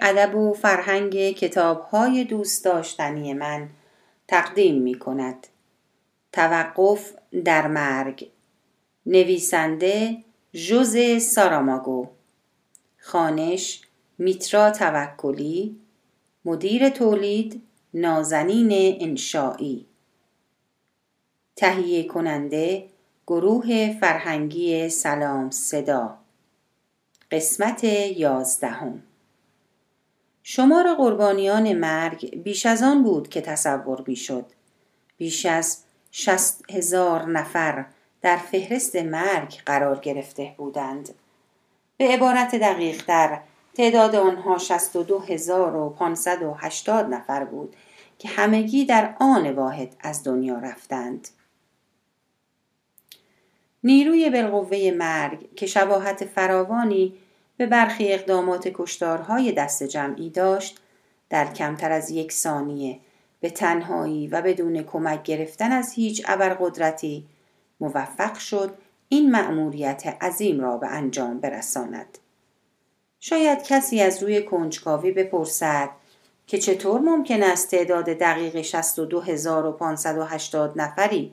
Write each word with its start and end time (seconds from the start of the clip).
ادب 0.00 0.34
و 0.36 0.52
فرهنگ 0.52 1.30
کتابهای 1.30 2.24
دوست 2.24 2.64
داشتنی 2.64 3.32
من 3.34 3.68
تقدیم 4.28 4.82
می 4.82 4.94
کند. 4.94 5.46
توقف 6.32 7.12
در 7.44 7.66
مرگ. 7.66 8.30
نویسنده 9.06 10.16
جوز 10.52 11.22
ساراماگو. 11.22 12.08
خانش 12.98 13.82
میترا 14.18 14.70
توکلی. 14.70 15.76
مدیر 16.44 16.88
تولید 16.88 17.62
نازنین 17.94 18.98
انشایی 19.00 19.86
تهیه 21.56 22.04
کننده 22.04 22.86
گروه 23.26 23.98
فرهنگی 24.00 24.88
سلام 24.88 25.50
صدا. 25.50 26.18
قسمت 27.30 27.84
یازدهم. 27.84 29.02
شمار 30.42 30.94
قربانیان 30.94 31.72
مرگ 31.72 32.42
بیش 32.42 32.66
از 32.66 32.82
آن 32.82 33.02
بود 33.02 33.28
که 33.28 33.40
تصور 33.40 34.04
می‌شد. 34.06 34.46
بیش 35.16 35.46
از 35.46 35.84
شست 36.12 36.64
هزار 36.70 37.26
نفر 37.26 37.84
در 38.22 38.36
فهرست 38.36 38.96
مرگ 38.96 39.62
قرار 39.66 39.98
گرفته 39.98 40.54
بودند. 40.56 41.14
به 41.96 42.08
عبارت 42.08 42.54
دقیق 42.54 43.04
در 43.06 43.40
تعداد 43.74 44.14
آنها 44.14 44.58
هشتاد 46.54 47.14
نفر 47.14 47.44
بود 47.44 47.76
که 48.18 48.28
همگی 48.28 48.84
در 48.84 49.14
آن 49.20 49.50
واحد 49.50 49.96
از 50.00 50.24
دنیا 50.24 50.58
رفتند. 50.58 51.28
نیروی 53.84 54.30
بالقوه 54.30 54.90
مرگ 54.96 55.54
که 55.54 55.66
شباهت 55.66 56.24
فراوانی 56.24 57.14
به 57.60 57.66
برخی 57.66 58.12
اقدامات 58.12 58.70
کشتارهای 58.74 59.52
دست 59.52 59.82
جمعی 59.82 60.30
داشت 60.30 60.78
در 61.30 61.52
کمتر 61.52 61.92
از 61.92 62.10
یک 62.10 62.32
ثانیه 62.32 63.00
به 63.40 63.50
تنهایی 63.50 64.28
و 64.28 64.42
بدون 64.42 64.82
کمک 64.82 65.22
گرفتن 65.22 65.72
از 65.72 65.92
هیچ 65.92 66.24
ابرقدرتی 66.28 67.26
موفق 67.80 68.38
شد 68.38 68.74
این 69.08 69.30
مأموریت 69.30 70.06
عظیم 70.06 70.60
را 70.60 70.76
به 70.76 70.88
انجام 70.88 71.40
برساند. 71.40 72.18
شاید 73.20 73.62
کسی 73.62 74.00
از 74.00 74.22
روی 74.22 74.42
کنجکاوی 74.42 75.12
بپرسد 75.12 75.90
که 76.46 76.58
چطور 76.58 77.00
ممکن 77.00 77.42
است 77.42 77.70
تعداد 77.70 78.04
دقیق 78.04 78.60
62580 78.60 80.80
نفری 80.80 81.32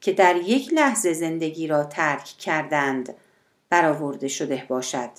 که 0.00 0.12
در 0.12 0.36
یک 0.36 0.72
لحظه 0.72 1.12
زندگی 1.12 1.66
را 1.66 1.84
ترک 1.84 2.24
کردند 2.24 3.14
برآورده 3.70 4.28
شده 4.28 4.64
باشد؟ 4.68 5.10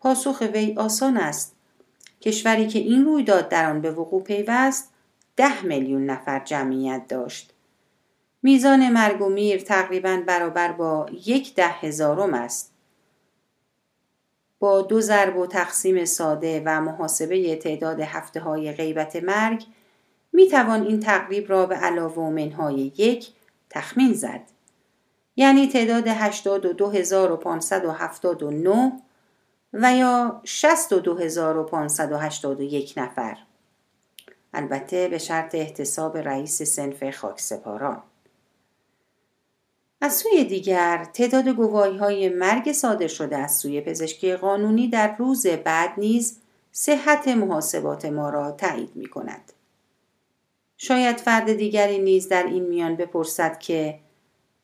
پاسخ 0.00 0.42
وی 0.52 0.74
آسان 0.76 1.16
است. 1.16 1.56
کشوری 2.20 2.66
که 2.66 2.78
این 2.78 3.04
رویداد 3.04 3.48
در 3.48 3.70
آن 3.70 3.80
به 3.80 3.90
وقوع 3.90 4.22
پیوست 4.22 4.92
ده 5.36 5.62
میلیون 5.62 6.06
نفر 6.06 6.44
جمعیت 6.44 7.08
داشت. 7.08 7.52
میزان 8.42 8.88
مرگ 8.88 9.22
و 9.22 9.28
میر 9.28 9.60
تقریبا 9.60 10.22
برابر 10.26 10.72
با 10.72 11.06
یک 11.26 11.54
ده 11.54 11.68
هزارم 11.68 12.34
است. 12.34 12.72
با 14.58 14.82
دو 14.82 15.00
ضرب 15.00 15.36
و 15.36 15.46
تقسیم 15.46 16.04
ساده 16.04 16.62
و 16.66 16.80
محاسبه 16.80 17.56
تعداد 17.56 18.00
هفته 18.00 18.40
های 18.40 18.72
غیبت 18.72 19.16
مرگ 19.16 19.64
می 20.32 20.48
توان 20.48 20.82
این 20.82 21.00
تقریب 21.00 21.50
را 21.50 21.66
به 21.66 21.74
علاوه 21.74 22.30
منهای 22.30 22.92
یک 22.96 23.28
تخمین 23.70 24.12
زد. 24.12 24.42
یعنی 25.36 25.68
تعداد 25.68 26.04
82579 26.06 28.92
و 29.72 29.94
یا 29.94 30.40
62581 30.44 32.94
نفر. 32.96 33.36
البته 34.54 35.08
به 35.08 35.18
شرط 35.18 35.54
احتساب 35.54 36.16
رئیس 36.16 36.62
سنف 36.62 37.10
خاکسپاران. 37.10 38.02
از 40.00 40.16
سوی 40.16 40.44
دیگر 40.44 41.06
تعداد 41.12 41.48
گواهی 41.48 41.96
های 41.96 42.28
مرگ 42.28 42.72
صادر 42.72 43.06
شده 43.06 43.36
از 43.36 43.56
سوی 43.56 43.80
پزشکی 43.80 44.36
قانونی 44.36 44.88
در 44.88 45.16
روز 45.16 45.46
بعد 45.46 45.92
نیز 45.96 46.40
صحت 46.72 47.28
محاسبات 47.28 48.04
ما 48.04 48.30
را 48.30 48.50
تایید 48.50 48.96
می 48.96 49.06
کند. 49.06 49.52
شاید 50.76 51.16
فرد 51.16 51.52
دیگری 51.52 51.98
نیز 51.98 52.28
در 52.28 52.46
این 52.46 52.66
میان 52.66 52.96
بپرسد 52.96 53.58
که 53.58 53.98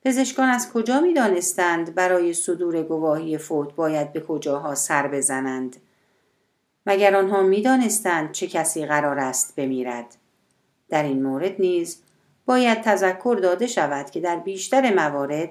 پزشکان 0.06 0.49
از 0.49 0.72
کجا 0.72 1.00
می 1.00 1.15
دانستند 1.15 1.94
برای 1.94 2.33
صدور 2.33 2.83
گواهی 2.83 3.39
فوت 3.39 3.75
باید 3.75 4.12
به 4.12 4.21
کجاها 4.21 4.75
سر 4.75 5.09
بزنند؟ 5.09 5.77
مگر 6.87 7.17
آنها 7.17 7.43
می 7.43 7.62
دانستند 7.62 8.33
چه 8.33 8.47
کسی 8.47 8.87
قرار 8.87 9.19
است 9.19 9.56
بمیرد؟ 9.56 10.17
در 10.89 11.03
این 11.03 11.22
مورد 11.22 11.55
نیز 11.59 12.03
باید 12.44 12.81
تذکر 12.81 13.39
داده 13.43 13.67
شود 13.67 14.11
که 14.11 14.21
در 14.21 14.37
بیشتر 14.37 14.94
موارد 14.94 15.50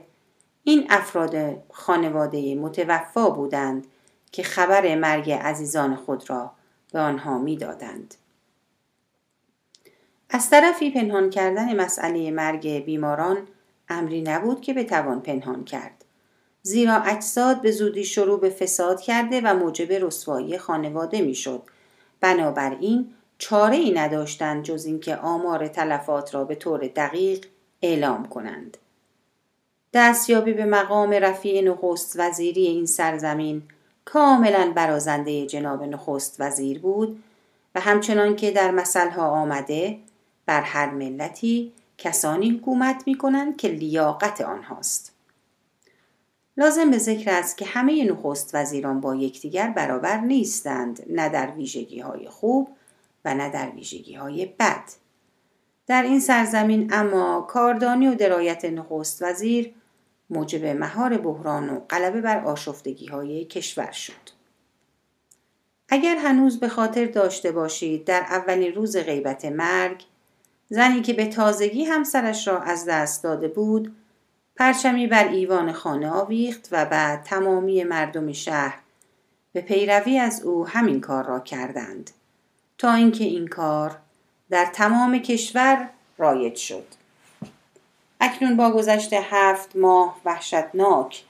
این 0.63 0.87
افراد 0.89 1.63
خانواده 1.71 2.55
متوفا 2.55 3.29
بودند 3.29 3.87
که 4.31 4.43
خبر 4.43 4.95
مرگ 4.95 5.31
عزیزان 5.31 5.95
خود 5.95 6.29
را 6.29 6.51
به 6.93 6.99
آنها 6.99 7.37
می‌دادند. 7.37 8.15
از 10.29 10.49
طرفی 10.49 10.91
پنهان 10.91 11.29
کردن 11.29 11.81
مسئله 11.81 12.31
مرگ 12.31 12.85
بیماران 12.85 13.47
امری 13.89 14.21
نبود 14.21 14.61
که 14.61 14.73
بتوان 14.73 15.21
پنهان 15.21 15.63
کرد. 15.63 16.05
زیرا 16.61 16.95
اجساد 16.95 17.61
به 17.61 17.71
زودی 17.71 18.03
شروع 18.03 18.39
به 18.39 18.49
فساد 18.49 19.01
کرده 19.01 19.41
و 19.41 19.53
موجب 19.53 19.91
رسوایی 19.91 20.57
خانواده 20.57 21.21
می‌شد. 21.21 21.61
بنابراین 22.21 23.13
چاره 23.37 23.75
ای 23.75 23.91
نداشتند 23.93 24.63
جز 24.63 24.85
اینکه 24.85 25.15
آمار 25.15 25.67
تلفات 25.67 26.35
را 26.35 26.43
به 26.43 26.55
طور 26.55 26.87
دقیق 26.87 27.45
اعلام 27.81 28.25
کنند. 28.25 28.77
دستیابی 29.93 30.53
به 30.53 30.65
مقام 30.65 31.11
رفیع 31.11 31.61
نخست 31.61 32.19
وزیری 32.19 32.67
این 32.67 32.85
سرزمین 32.85 33.63
کاملا 34.05 34.71
برازنده 34.75 35.45
جناب 35.45 35.83
نخست 35.83 36.35
وزیر 36.39 36.79
بود 36.79 37.23
و 37.75 37.79
همچنان 37.79 38.35
که 38.35 38.51
در 38.51 38.83
ها 39.09 39.27
آمده 39.27 39.99
بر 40.45 40.61
هر 40.61 40.89
ملتی 40.89 41.71
کسانی 41.97 42.49
حکومت 42.49 43.03
می 43.05 43.15
کنند 43.15 43.57
که 43.57 43.67
لیاقت 43.67 44.41
آنهاست. 44.41 45.11
لازم 46.57 46.91
به 46.91 46.97
ذکر 46.97 47.31
است 47.31 47.57
که 47.57 47.65
همه 47.65 48.03
نخست 48.03 48.55
وزیران 48.55 49.01
با 49.01 49.15
یکدیگر 49.15 49.69
برابر 49.69 50.17
نیستند 50.17 51.03
نه 51.09 51.29
در 51.29 51.51
ویژگی 51.51 51.99
های 51.99 52.29
خوب 52.29 52.69
و 53.25 53.35
نه 53.35 53.49
در 53.49 53.69
ویژگی 53.69 54.13
های 54.13 54.45
بد. 54.45 54.83
در 55.87 56.03
این 56.03 56.19
سرزمین 56.19 56.93
اما 56.93 57.41
کاردانی 57.41 58.07
و 58.07 58.15
درایت 58.15 58.65
نخست 58.65 59.21
وزیر 59.21 59.73
موجب 60.29 60.65
مهار 60.65 61.17
بحران 61.17 61.69
و 61.69 61.79
غلبه 61.79 62.21
بر 62.21 62.45
آشفتگی 62.45 63.05
های 63.05 63.45
کشور 63.45 63.91
شد. 63.91 64.35
اگر 65.89 66.15
هنوز 66.15 66.59
به 66.59 66.69
خاطر 66.69 67.05
داشته 67.05 67.51
باشید 67.51 68.05
در 68.05 68.21
اولین 68.21 68.73
روز 68.73 68.97
غیبت 68.97 69.45
مرگ 69.45 70.03
زنی 70.69 71.01
که 71.01 71.13
به 71.13 71.25
تازگی 71.25 71.83
همسرش 71.85 72.47
را 72.47 72.59
از 72.61 72.85
دست 72.85 73.23
داده 73.23 73.47
بود 73.47 73.95
پرچمی 74.55 75.07
بر 75.07 75.27
ایوان 75.27 75.71
خانه 75.71 76.09
آویخت 76.09 76.67
و 76.71 76.85
بعد 76.85 77.23
تمامی 77.23 77.83
مردم 77.83 78.31
شهر 78.31 78.79
به 79.53 79.61
پیروی 79.61 80.19
از 80.19 80.41
او 80.43 80.67
همین 80.67 81.01
کار 81.01 81.23
را 81.23 81.39
کردند 81.39 82.11
تا 82.77 82.93
اینکه 82.93 83.23
این 83.23 83.47
کار 83.47 83.97
در 84.49 84.65
تمام 84.65 85.19
کشور 85.19 85.89
رایج 86.17 86.55
شد. 86.55 86.85
اکنون 88.21 88.57
با 88.57 88.71
گذشت 88.71 89.13
هفت 89.13 89.75
ماه 89.75 90.21
وحشتناک 90.25 91.23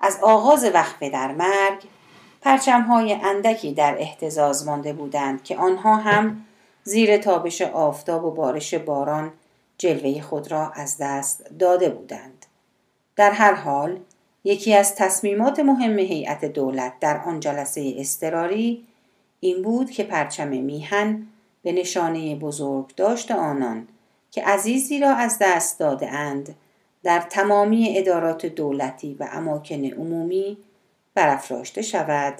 از 0.00 0.18
آغاز 0.22 0.64
وقفه 0.64 1.10
در 1.10 1.32
مرگ 1.32 1.82
های 2.88 3.12
اندکی 3.12 3.74
در 3.74 3.96
احتزاز 3.98 4.66
مانده 4.66 4.92
بودند 4.92 5.44
که 5.44 5.56
آنها 5.56 5.96
هم 5.96 6.45
زیر 6.86 7.16
تابش 7.18 7.62
آفتاب 7.62 8.24
و 8.24 8.30
بارش 8.30 8.74
باران 8.74 9.32
جلوه 9.78 10.20
خود 10.20 10.52
را 10.52 10.70
از 10.70 10.96
دست 11.00 11.44
داده 11.58 11.88
بودند. 11.88 12.46
در 13.16 13.30
هر 13.30 13.54
حال 13.54 14.00
یکی 14.44 14.74
از 14.74 14.94
تصمیمات 14.94 15.60
مهم 15.60 15.98
هیئت 15.98 16.44
دولت 16.44 16.92
در 17.00 17.20
آن 17.26 17.40
جلسه 17.40 17.94
استراری 17.98 18.84
این 19.40 19.62
بود 19.62 19.90
که 19.90 20.04
پرچم 20.04 20.48
میهن 20.48 21.26
به 21.62 21.72
نشانه 21.72 22.36
بزرگ 22.36 22.94
داشت 22.94 23.30
آنان 23.30 23.88
که 24.30 24.42
عزیزی 24.42 25.00
را 25.00 25.10
از 25.10 25.38
دست 25.40 25.78
داده 25.78 26.10
اند 26.10 26.54
در 27.02 27.20
تمامی 27.20 27.98
ادارات 27.98 28.46
دولتی 28.46 29.16
و 29.20 29.28
اماکن 29.32 29.84
عمومی 29.84 30.56
برافراشته 31.14 31.82
شود 31.82 32.34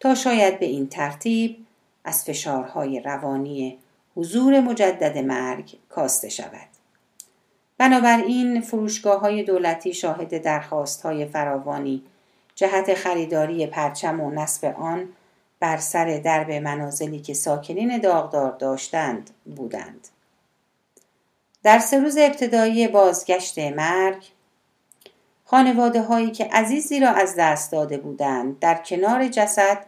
تا 0.00 0.14
شاید 0.14 0.58
به 0.58 0.66
این 0.66 0.88
ترتیب 0.88 1.56
از 2.04 2.24
فشارهای 2.24 3.00
روانی 3.00 3.78
حضور 4.18 4.60
مجدد 4.60 5.18
مرگ 5.18 5.78
کاسته 5.88 6.28
شود. 6.28 6.68
بنابراین 7.78 8.60
فروشگاه 8.60 9.20
های 9.20 9.42
دولتی 9.42 9.94
شاهد 9.94 10.42
درخواست 10.42 11.02
های 11.02 11.26
فراوانی 11.26 12.02
جهت 12.54 12.94
خریداری 12.94 13.66
پرچم 13.66 14.20
و 14.20 14.30
نصب 14.30 14.74
آن 14.78 15.08
بر 15.60 15.76
سر 15.76 16.20
درب 16.24 16.50
منازلی 16.50 17.20
که 17.20 17.34
ساکنین 17.34 17.98
داغدار 17.98 18.50
داشتند 18.50 19.30
بودند 19.56 20.08
در 21.62 21.78
سه 21.78 22.00
روز 22.00 22.16
ابتدایی 22.18 22.88
بازگشت 22.88 23.58
مرگ 23.58 24.24
خانواده 25.44 26.02
هایی 26.02 26.30
که 26.30 26.44
عزیزی 26.44 27.00
را 27.00 27.10
از 27.10 27.34
دست 27.38 27.72
داده 27.72 27.98
بودند 27.98 28.58
در 28.58 28.74
کنار 28.74 29.28
جسد 29.28 29.78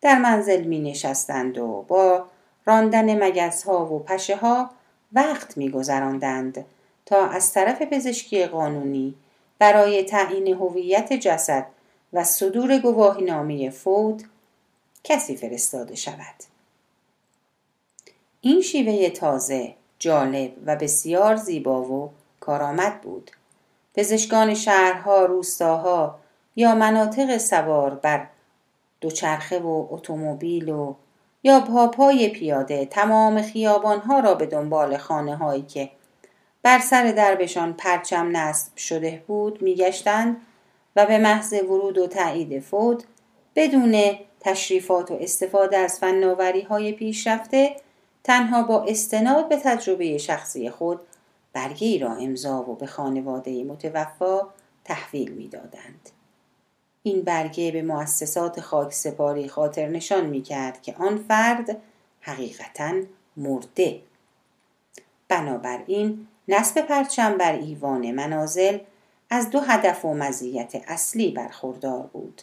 در 0.00 0.18
منزل 0.18 0.64
می 0.64 0.80
نشستند 0.80 1.58
و 1.58 1.84
با 1.88 2.26
راندن 2.66 3.24
مگس 3.24 3.62
ها 3.62 3.94
و 3.94 3.98
پشه 3.98 4.36
ها 4.36 4.70
وقت 5.12 5.56
می 5.56 5.70
گذراندند 5.70 6.64
تا 7.06 7.26
از 7.26 7.52
طرف 7.52 7.82
پزشکی 7.82 8.46
قانونی 8.46 9.14
برای 9.58 10.02
تعیین 10.02 10.48
هویت 10.48 11.12
جسد 11.12 11.66
و 12.12 12.24
صدور 12.24 12.78
گواهینامه 12.78 13.70
فوت 13.70 14.24
کسی 15.04 15.36
فرستاده 15.36 15.94
شود. 15.94 16.34
این 18.40 18.60
شیوه 18.60 19.10
تازه 19.10 19.74
جالب 19.98 20.52
و 20.66 20.76
بسیار 20.76 21.36
زیبا 21.36 21.82
و 21.82 22.10
کارآمد 22.40 23.00
بود. 23.00 23.30
پزشکان 23.94 24.54
شهرها 24.54 25.24
روستاها 25.24 26.18
یا 26.56 26.74
مناطق 26.74 27.38
سوار 27.38 27.94
بر 27.94 28.26
دوچرخه 29.00 29.58
و 29.58 29.86
اتومبیل 29.90 30.68
و 30.68 30.94
یا 31.44 31.60
پاپای 31.60 32.28
پیاده 32.28 32.86
تمام 32.86 33.42
خیابانها 33.42 34.20
را 34.20 34.34
به 34.34 34.46
دنبال 34.46 34.96
خانه 34.96 35.36
هایی 35.36 35.62
که 35.62 35.90
بر 36.62 36.78
سر 36.78 37.12
دربشان 37.12 37.72
پرچم 37.72 38.36
نصب 38.36 38.76
شده 38.76 39.22
بود 39.26 39.62
میگشتند 39.62 40.36
و 40.96 41.06
به 41.06 41.18
محض 41.18 41.52
ورود 41.52 41.98
و 41.98 42.06
تایید 42.06 42.60
فوت 42.60 43.04
بدون 43.56 44.18
تشریفات 44.40 45.10
و 45.10 45.14
استفاده 45.20 45.76
از 45.76 45.98
فناوری 45.98 46.62
های 46.62 46.92
پیشرفته 46.92 47.76
تنها 48.24 48.62
با 48.62 48.82
استناد 48.82 49.48
به 49.48 49.56
تجربه 49.56 50.18
شخصی 50.18 50.70
خود 50.70 51.00
برگه 51.52 51.98
را 51.98 52.14
امضا 52.14 52.62
و 52.70 52.74
به 52.74 52.86
خانواده 52.86 53.64
متوفا 53.64 54.40
تحویل 54.84 55.32
می‌دادند. 55.32 56.10
این 57.06 57.22
برگه 57.22 57.70
به 57.70 57.82
مؤسسات 57.82 58.60
خاک 58.60 58.92
سپاری 58.92 59.48
خاطر 59.48 59.88
نشان 59.88 60.26
می 60.26 60.42
کرد 60.42 60.82
که 60.82 60.94
آن 60.94 61.24
فرد 61.28 61.76
حقیقتا 62.20 62.92
مرده. 63.36 64.00
بنابراین 65.28 66.26
نصب 66.48 66.80
پرچم 66.80 67.38
بر 67.38 67.52
ایوان 67.52 68.10
منازل 68.10 68.78
از 69.30 69.50
دو 69.50 69.60
هدف 69.60 70.04
و 70.04 70.14
مزیت 70.14 70.74
اصلی 70.86 71.30
برخوردار 71.30 72.06
بود. 72.12 72.42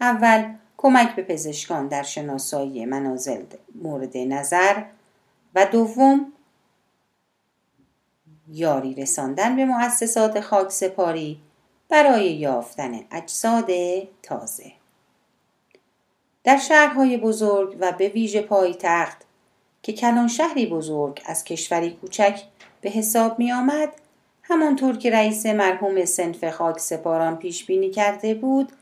اول 0.00 0.54
کمک 0.76 1.16
به 1.16 1.22
پزشکان 1.22 1.88
در 1.88 2.02
شناسایی 2.02 2.86
منازل 2.86 3.42
مورد 3.74 4.16
نظر 4.16 4.82
و 5.54 5.66
دوم 5.66 6.32
یاری 8.48 8.94
رساندن 8.94 9.56
به 9.56 9.64
مؤسسات 9.64 10.40
خاک 10.40 10.70
سپاری 10.70 11.40
برای 11.90 12.32
یافتن 12.32 13.00
اجساد 13.10 13.70
تازه. 14.22 14.72
در 16.44 16.58
شهرهای 16.58 17.16
بزرگ 17.16 17.76
و 17.80 17.92
به 17.92 18.08
ویژه 18.08 18.42
پایتخت 18.42 19.18
که 19.82 19.92
کلان 19.92 20.28
شهری 20.28 20.66
بزرگ 20.66 21.22
از 21.26 21.44
کشوری 21.44 21.90
کوچک 21.90 22.42
به 22.80 22.90
حساب 22.90 23.38
می 23.38 23.52
آمد 23.52 23.92
همانطور 24.42 24.96
که 24.96 25.10
رئیس 25.10 25.46
مرحوم 25.46 26.04
سنف 26.04 26.50
خاک 26.50 26.78
سپاران 26.78 27.36
پیش 27.36 27.64
بینی 27.64 27.90
کرده 27.90 28.34
بود 28.34 28.72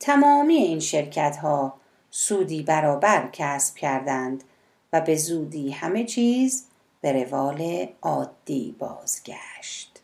تمامی 0.00 0.54
این 0.54 0.80
شرکت 0.80 1.36
ها 1.36 1.74
سودی 2.10 2.62
برابر 2.62 3.28
کسب 3.32 3.74
کردند 3.74 4.44
و 4.92 5.00
به 5.00 5.16
زودی 5.16 5.70
همه 5.70 6.04
چیز 6.04 6.64
به 7.00 7.24
روال 7.24 7.88
عادی 8.02 8.76
بازگشت. 8.78 9.97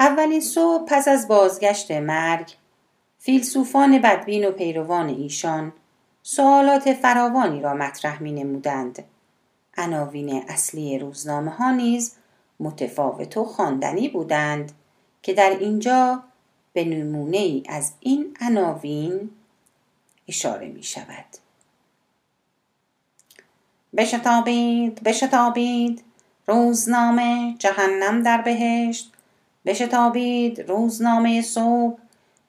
اولین 0.00 0.40
صبح 0.40 0.84
پس 0.88 1.08
از 1.08 1.28
بازگشت 1.28 1.90
مرگ 1.90 2.52
فیلسوفان 3.18 3.98
بدبین 3.98 4.48
و 4.48 4.52
پیروان 4.52 5.08
ایشان 5.08 5.72
سوالات 6.22 6.92
فراوانی 6.92 7.60
را 7.60 7.74
مطرح 7.74 8.22
می 8.22 8.32
نمودند. 8.32 9.04
عناوین 9.76 10.44
اصلی 10.48 10.98
روزنامه 10.98 11.50
ها 11.50 11.70
نیز 11.70 12.14
متفاوت 12.60 13.36
و 13.36 13.44
خواندنی 13.44 14.08
بودند 14.08 14.72
که 15.22 15.32
در 15.32 15.50
اینجا 15.50 16.22
به 16.72 16.84
نمونه 16.84 17.36
ای 17.36 17.62
از 17.68 17.92
این 18.00 18.36
عناوین 18.40 19.30
اشاره 20.28 20.68
می 20.68 20.82
شود. 20.82 21.24
بشتابید 23.96 25.02
بشتابید 25.02 26.02
روزنامه 26.46 27.54
جهنم 27.58 28.22
در 28.22 28.42
بهشت 28.42 29.12
بشتابید 29.68 30.60
روزنامه 30.60 31.42
صبح. 31.42 31.98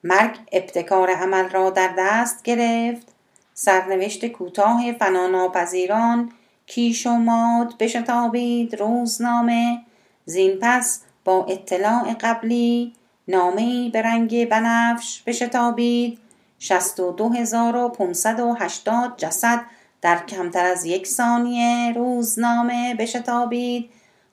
مرگ 0.04 0.38
ابتکار 0.52 1.10
عمل 1.10 1.50
را 1.50 1.70
در 1.70 1.94
دست 1.98 2.44
گرفت. 2.44 3.08
سرنوشت 3.54 4.28
کوتاه 4.28 4.92
فناناپذیران. 4.92 6.32
کیش 6.66 7.08
و 7.08 7.10
ماد 7.10 7.74
بشتابید 7.80 8.76
روزنامه. 8.76 9.82
زین 10.26 10.58
پس 10.62 11.02
با 11.26 11.46
اطلاع 11.46 12.14
قبلی. 12.14 12.94
نامهای 13.28 13.90
به 13.90 14.02
رنگ 14.02 14.50
بنفش 14.50 15.22
بشتابید. 15.26 16.20
62580 16.60 19.18
جسد 19.18 19.62
در 20.02 20.26
کمتر 20.26 20.66
از 20.66 20.86
یک 20.86 21.08
ثانیه 21.08 21.94
روزنامه 21.96 22.96
بشتابید. 22.96 23.90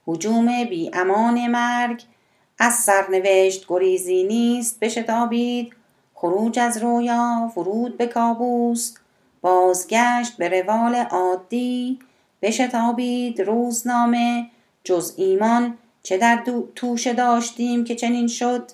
حجوم 0.06 0.64
بی 0.64 0.90
امان 0.94 1.46
مرگ. 1.46 2.02
از 2.58 2.74
سرنوشت 2.74 3.64
گریزی 3.68 4.24
نیست 4.24 4.80
بشتابید. 4.80 5.72
خروج 6.14 6.58
از 6.58 6.76
رویا 6.76 7.52
ورود 7.56 7.98
به 7.98 8.06
کابوس. 8.06 8.94
بازگشت 9.40 10.36
به 10.36 10.48
روال 10.48 10.94
عادی. 10.94 11.98
بشتابید 12.42 13.40
روزنامه. 13.40 14.50
جز 14.84 15.14
ایمان 15.16 15.78
چه 16.02 16.18
در 16.18 16.44
توشه 16.74 17.12
داشتیم 17.12 17.84
که 17.84 17.94
چنین 17.94 18.26
شد؟ 18.26 18.70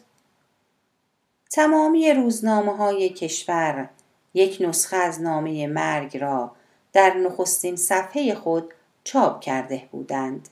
تمامی 1.51 2.12
روزنامه 2.12 2.77
های 2.77 3.09
کشور 3.09 3.89
یک 4.35 4.57
نسخه 4.61 4.97
از 4.97 5.23
نامه 5.23 5.67
مرگ 5.67 6.17
را 6.17 6.53
در 6.93 7.15
نخستین 7.15 7.77
صفحه 7.77 8.35
خود 8.35 8.75
چاپ 9.05 9.41
کرده 9.41 9.89
بودند. 9.93 10.49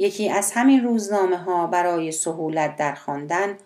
یکی 0.00 0.28
از 0.28 0.52
همین 0.52 0.84
روزنامه 0.84 1.36
ها 1.36 1.66
برای 1.66 2.12
سهولت 2.12 2.76
در 2.76 2.94
خواندن 2.94 3.56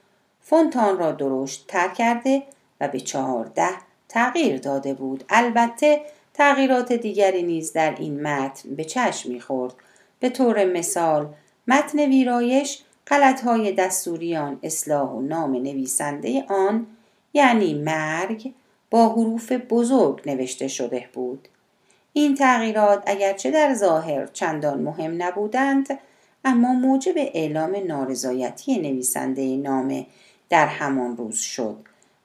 فونتان 0.40 0.98
را 0.98 1.12
درشت 1.12 1.64
تر 1.68 1.88
کرده 1.88 2.42
و 2.80 2.88
به 2.88 3.00
چهارده 3.00 3.68
تغییر 4.08 4.58
داده 4.58 4.94
بود. 4.94 5.24
البته 5.28 6.00
تغییرات 6.34 6.92
دیگری 6.92 7.42
نیز 7.42 7.72
در 7.72 7.94
این 7.98 8.22
متن 8.22 8.74
به 8.74 8.84
چشم 8.84 9.32
می‌خورد. 9.32 9.74
به 10.20 10.30
طور 10.30 10.64
مثال 10.64 11.28
متن 11.68 11.98
ویرایش 11.98 12.82
های 13.44 13.72
دستوریان 13.72 14.58
اصلاح 14.62 15.10
و 15.10 15.20
نام 15.20 15.52
نویسنده 15.54 16.44
آن 16.48 16.86
یعنی 17.34 17.74
مرگ 17.74 18.52
با 18.90 19.08
حروف 19.08 19.52
بزرگ 19.52 20.22
نوشته 20.26 20.68
شده 20.68 21.08
بود 21.12 21.48
این 22.12 22.34
تغییرات 22.34 23.02
اگرچه 23.06 23.50
در 23.50 23.74
ظاهر 23.74 24.26
چندان 24.26 24.82
مهم 24.82 25.22
نبودند 25.22 25.98
اما 26.44 26.72
موجب 26.72 27.14
اعلام 27.16 27.76
نارضایتی 27.86 28.78
نویسنده 28.78 29.56
نامه 29.56 30.06
در 30.48 30.66
همان 30.66 31.16
روز 31.16 31.38
شد 31.38 31.76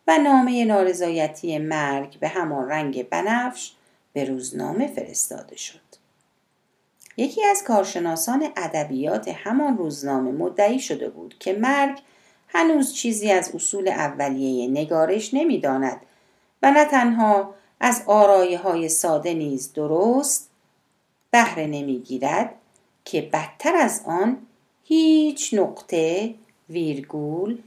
و 0.07 0.17
نامه 0.17 0.65
نارضایتی 0.65 1.57
مرگ 1.57 2.19
به 2.19 2.27
همان 2.27 2.69
رنگ 2.69 3.09
بنفش 3.09 3.71
به 4.13 4.25
روزنامه 4.25 4.87
فرستاده 4.87 5.55
شد. 5.55 5.79
یکی 7.17 7.45
از 7.45 7.63
کارشناسان 7.63 8.47
ادبیات 8.57 9.27
همان 9.27 9.77
روزنامه 9.77 10.31
مدعی 10.31 10.79
شده 10.79 11.09
بود 11.09 11.35
که 11.39 11.53
مرگ 11.53 11.99
هنوز 12.47 12.93
چیزی 12.93 13.31
از 13.31 13.55
اصول 13.55 13.87
اولیه 13.87 14.67
نگارش 14.67 15.33
نمی‌داند 15.33 16.01
و 16.63 16.71
نه 16.71 16.85
تنها 16.85 17.53
از 17.79 18.03
آرایه 18.07 18.57
های 18.57 18.89
ساده 18.89 19.33
نیز 19.33 19.73
درست 19.73 20.49
بهره 21.31 21.65
نمی‌گیرد 21.67 22.55
که 23.05 23.21
بدتر 23.21 23.75
از 23.75 24.01
آن 24.05 24.37
هیچ 24.83 25.53
نقطه 25.53 26.35
ویرگول 26.69 27.61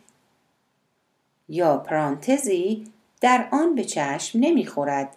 یا 1.48 1.76
پرانتزی 1.76 2.84
در 3.20 3.48
آن 3.50 3.74
به 3.74 3.84
چشم 3.84 4.38
نمی‌خورد 4.38 5.16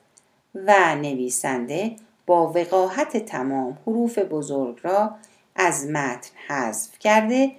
و 0.56 0.96
نویسنده 0.96 1.96
با 2.26 2.52
وقاحت 2.52 3.18
تمام 3.18 3.78
حروف 3.88 4.20
بزرگ 4.20 4.80
را 4.84 5.16
از 5.56 5.88
متن 5.88 6.30
حذف 6.48 7.00
کرده 7.00 7.52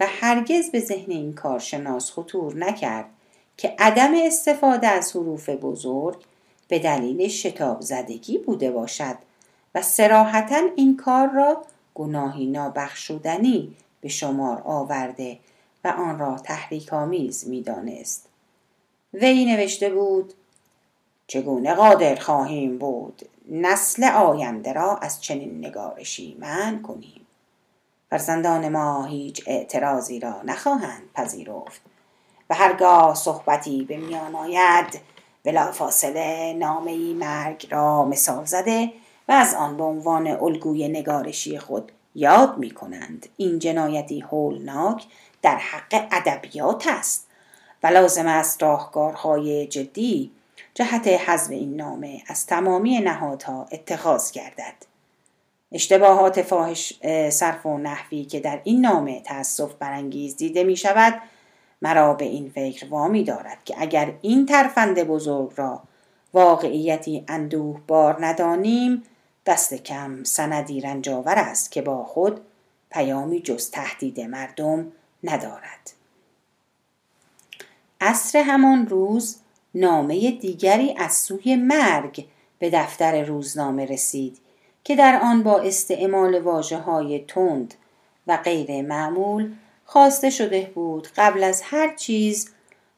و 0.00 0.06
هرگز 0.08 0.70
به 0.70 0.80
ذهن 0.80 1.10
این 1.10 1.34
کارشناس 1.34 2.10
خطور 2.10 2.56
نکرد 2.56 3.06
که 3.56 3.74
عدم 3.78 4.12
استفاده 4.14 4.86
از 4.86 5.16
حروف 5.16 5.48
بزرگ 5.48 6.16
به 6.68 6.78
دلیل 6.78 7.28
شتاب 7.28 7.80
زدگی 7.80 8.38
بوده 8.38 8.70
باشد 8.70 9.16
و 9.74 9.82
سراحتا 9.82 10.60
این 10.76 10.96
کار 10.96 11.28
را 11.28 11.62
گناهی 11.98 12.46
نابخشودنی 12.46 13.76
به 14.00 14.08
شمار 14.08 14.62
آورده 14.64 15.38
و 15.84 15.88
آن 15.88 16.18
را 16.18 16.38
تحریک 16.38 16.92
آمیز 16.92 17.48
می 17.48 17.62
دانست. 17.62 18.28
وی 19.14 19.44
نوشته 19.44 19.90
بود 19.90 20.34
چگونه 21.26 21.74
قادر 21.74 22.14
خواهیم 22.14 22.78
بود 22.78 23.28
نسل 23.50 24.04
آینده 24.04 24.72
را 24.72 24.96
از 24.96 25.22
چنین 25.22 25.58
نگارشی 25.58 26.36
من 26.40 26.82
کنیم 26.82 27.26
فرزندان 28.10 28.68
ما 28.68 29.04
هیچ 29.04 29.42
اعتراضی 29.46 30.20
را 30.20 30.42
نخواهند 30.42 31.02
پذیرفت 31.14 31.80
و 32.50 32.54
هرگاه 32.54 33.14
صحبتی 33.14 33.84
به 33.84 33.96
میان 33.96 34.34
آید 34.34 35.00
بلافاصله 35.44 36.52
نامه 36.58 37.14
مرگ 37.14 37.66
را 37.70 38.04
مثال 38.04 38.44
زده 38.44 38.92
و 39.28 39.32
از 39.32 39.54
آن 39.54 39.76
به 39.76 39.82
عنوان 39.82 40.26
الگوی 40.26 40.88
نگارشی 40.88 41.58
خود 41.58 41.92
یاد 42.14 42.58
می 42.58 42.70
کنند 42.70 43.28
این 43.36 43.58
جنایتی 43.58 44.20
هولناک 44.20 45.06
در 45.42 45.56
حق 45.56 46.06
ادبیات 46.12 46.86
است 46.86 47.26
و 47.82 47.86
لازم 47.86 48.26
است 48.26 48.62
راهکارهای 48.62 49.66
جدی 49.66 50.30
جهت 50.74 51.08
حذف 51.08 51.50
این 51.50 51.76
نامه 51.76 52.22
از 52.26 52.46
تمامی 52.46 53.00
نهادها 53.00 53.66
اتخاذ 53.72 54.32
گردد. 54.32 54.74
اشتباهات 55.72 56.42
فاحش 56.42 56.92
صرف 57.30 57.66
و 57.66 57.78
نحوی 57.78 58.24
که 58.24 58.40
در 58.40 58.60
این 58.64 58.80
نامه 58.80 59.20
تأسف 59.20 59.74
برانگیز 59.74 60.36
دیده 60.36 60.64
می 60.64 60.76
شود 60.76 61.14
مرا 61.82 62.14
به 62.14 62.24
این 62.24 62.50
فکر 62.54 62.86
وامی 62.88 63.24
دارد 63.24 63.64
که 63.64 63.74
اگر 63.78 64.12
این 64.22 64.46
ترفند 64.46 65.02
بزرگ 65.04 65.52
را 65.56 65.82
واقعیتی 66.34 67.24
اندوه 67.28 67.80
بار 67.86 68.26
ندانیم 68.26 69.02
دست 69.48 69.74
کم 69.74 70.24
سندی 70.24 70.80
رنجاور 70.80 71.34
است 71.38 71.72
که 71.72 71.82
با 71.82 72.04
خود 72.04 72.40
پیامی 72.90 73.40
جز 73.40 73.70
تهدید 73.70 74.20
مردم 74.20 74.92
ندارد. 75.24 75.92
عصر 78.00 78.38
همان 78.38 78.86
روز 78.86 79.36
نامه 79.74 80.30
دیگری 80.30 80.94
از 80.98 81.14
سوی 81.14 81.56
مرگ 81.56 82.26
به 82.58 82.70
دفتر 82.70 83.24
روزنامه 83.24 83.84
رسید 83.84 84.38
که 84.84 84.96
در 84.96 85.20
آن 85.22 85.42
با 85.42 85.60
استعمال 85.60 86.40
واجه 86.40 86.78
های 86.78 87.24
تند 87.28 87.74
و 88.26 88.36
غیر 88.36 88.82
معمول 88.82 89.54
خواسته 89.84 90.30
شده 90.30 90.70
بود 90.74 91.08
قبل 91.16 91.44
از 91.44 91.62
هر 91.64 91.94
چیز 91.94 92.50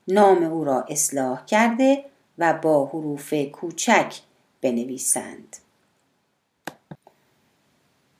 نام 0.08 0.42
او 0.42 0.64
را 0.64 0.82
اصلاح 0.82 1.44
کرده 1.44 2.04
و 2.38 2.52
با 2.52 2.86
حروف 2.86 3.34
کوچک 3.34 4.14
بنویسند. 4.62 5.56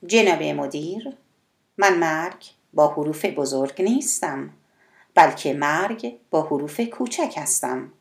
جناب 0.05 0.43
مدیر 0.43 1.17
من 1.77 1.97
مرگ 1.97 2.45
با 2.73 2.87
حروف 2.87 3.25
بزرگ 3.25 3.81
نیستم 3.81 4.49
بلکه 5.15 5.53
مرگ 5.53 6.17
با 6.29 6.41
حروف 6.41 6.81
کوچک 6.81 7.33
هستم. 7.37 7.91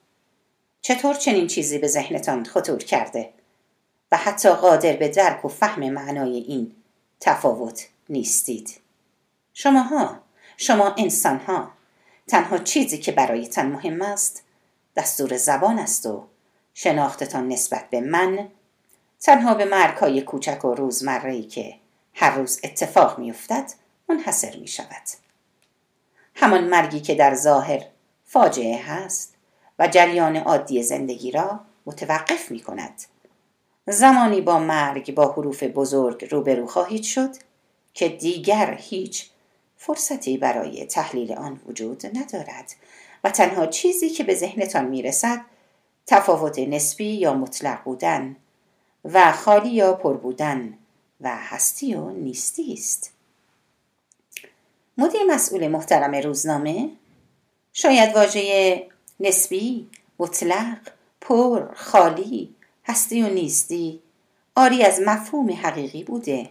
چطور 0.83 1.15
چنین 1.15 1.47
چیزی 1.47 1.79
به 1.79 1.89
ذهنتان 1.89 2.45
خطور 2.45 2.79
کرده؟ 2.79 3.31
و 4.13 4.17
حتی 4.17 4.49
قادر 4.49 4.97
به 4.97 5.09
درک 5.09 5.45
و 5.45 5.49
فهم 5.49 5.91
معنای 5.91 6.37
این 6.37 6.73
تفاوت 7.21 7.89
نیستید. 8.09 8.81
شماها 9.55 10.19
شما 10.57 10.95
انسانها 10.99 11.71
تنها 12.27 12.59
چیزی 12.59 12.99
که 12.99 13.13
برایتان 13.13 13.67
مهم 13.67 14.03
است 14.03 14.43
دستور 14.97 15.37
زبان 15.37 15.79
است 15.79 16.07
و 16.07 16.25
شناختتان 16.75 17.49
نسبت 17.49 17.91
به 17.91 18.01
من 18.01 18.49
تنها 19.21 19.55
به 19.55 19.65
مرگهای 19.65 20.23
کوچک 20.23 20.65
و 20.65 20.75
روزمره 20.75 21.43
که 21.43 21.80
هر 22.21 22.35
روز 22.35 22.61
اتفاق 22.65 23.19
میافتد 23.19 23.73
منحصر 24.09 24.57
می 24.57 24.69
شود 24.69 25.03
همان 26.35 26.65
مرگی 26.65 27.01
که 27.01 27.15
در 27.15 27.35
ظاهر 27.35 27.87
فاجعه 28.25 28.83
هست 28.83 29.35
و 29.79 29.89
جریان 29.89 30.37
عادی 30.37 30.83
زندگی 30.83 31.31
را 31.31 31.61
متوقف 31.87 32.51
می 32.51 32.61
کند 32.61 33.03
زمانی 33.87 34.41
با 34.41 34.59
مرگ 34.59 35.15
با 35.15 35.33
حروف 35.33 35.63
بزرگ 35.63 36.29
روبرو 36.31 36.67
خواهید 36.67 37.03
شد 37.03 37.31
که 37.95 38.09
دیگر 38.09 38.75
هیچ 38.81 39.31
فرصتی 39.77 40.39
برای 40.39 40.87
تحلیل 40.87 41.33
آن 41.33 41.61
وجود 41.67 42.07
ندارد 42.07 42.73
و 43.25 43.31
تنها 43.31 43.67
چیزی 43.67 44.11
که 44.11 44.25
به 44.25 44.35
ذهنتان 44.35 44.85
می‌رسد 44.85 45.41
تفاوت 46.07 46.59
نسبی 46.59 47.13
یا 47.13 47.35
مطلق 47.35 47.83
بودن 47.83 48.37
و 49.05 49.33
خالی 49.33 49.71
یا 49.71 49.93
پر 49.93 50.17
بودن 50.17 50.79
و 51.21 51.37
هستی 51.37 51.95
و 51.95 52.11
نیستی 52.11 52.73
است. 52.73 53.13
مدیر 54.99 55.23
مسئول 55.29 55.69
محترم 55.69 56.15
روزنامه 56.15 56.91
شاید 57.73 58.15
واژه 58.15 58.87
نسبی 59.21 59.89
مطلق 60.19 60.79
پر 61.21 61.75
خالی 61.75 62.55
هستی 62.85 63.23
و 63.23 63.29
نیستی 63.29 64.01
آری 64.55 64.83
از 64.83 65.01
مفهوم 65.01 65.51
حقیقی 65.51 66.05
بوده 66.05 66.51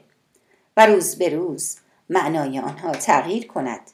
و 0.77 0.85
روز 0.85 1.15
به 1.15 1.29
روز 1.29 1.77
معنای 2.09 2.59
آنها 2.59 2.91
تغییر 2.91 3.47
کند. 3.47 3.91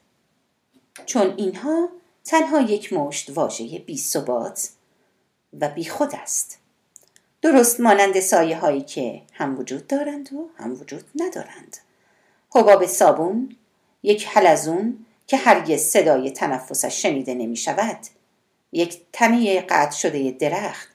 چون 1.05 1.33
اینها 1.37 1.89
تنها 2.23 2.61
یک 2.61 2.93
مشت 2.93 3.37
واژه 3.37 3.79
بی 3.79 3.97
ثبات 3.97 4.69
و 5.61 5.69
بی 5.69 5.85
خود 5.85 6.15
است. 6.15 6.59
درست 7.45 7.79
مانند 7.79 8.19
سایه 8.19 8.57
هایی 8.57 8.81
که 8.81 9.21
هم 9.33 9.59
وجود 9.59 9.87
دارند 9.87 10.33
و 10.33 10.49
هم 10.57 10.81
وجود 10.81 11.03
ندارند 11.15 11.77
حباب 12.55 12.85
صابون 12.85 13.55
یک 14.03 14.27
حلزون 14.27 15.05
که 15.27 15.37
هرگز 15.37 15.81
صدای 15.81 16.31
تنفسش 16.31 17.01
شنیده 17.01 17.33
نمی 17.33 17.55
شود 17.55 17.97
یک 18.71 19.01
تنه 19.13 19.61
قطع 19.61 19.97
شده 19.97 20.31
درخت 20.31 20.89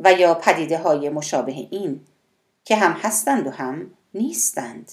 و 0.00 0.12
یا 0.12 0.34
پدیده 0.34 0.78
های 0.78 1.08
مشابه 1.08 1.52
این 1.52 2.00
که 2.64 2.76
هم 2.76 2.92
هستند 2.92 3.46
و 3.46 3.50
هم 3.50 3.90
نیستند 4.14 4.92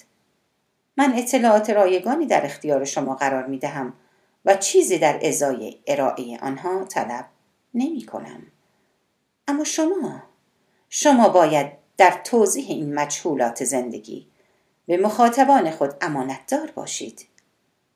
من 0.98 1.14
اطلاعات 1.16 1.70
رایگانی 1.70 2.26
در 2.26 2.46
اختیار 2.46 2.86
شما 2.86 3.16
قرار 3.16 3.46
می 3.46 3.58
دهم 3.58 3.94
و 4.46 4.56
چیزی 4.56 4.98
در 4.98 5.20
ازای 5.24 5.78
ارائه 5.88 6.40
آنها 6.42 6.84
طلب 6.84 7.26
نمی 7.74 8.06
کنم. 8.06 8.42
اما 9.48 9.64
شما 9.64 10.29
شما 10.90 11.30
باید 11.30 11.72
در 11.98 12.22
توضیح 12.24 12.66
این 12.70 12.94
مجهولات 12.94 13.64
زندگی 13.64 14.28
به 14.88 14.98
مخاطبان 14.98 15.72
خود 15.72 15.94
امانتدار 16.02 16.72
باشید. 16.72 17.28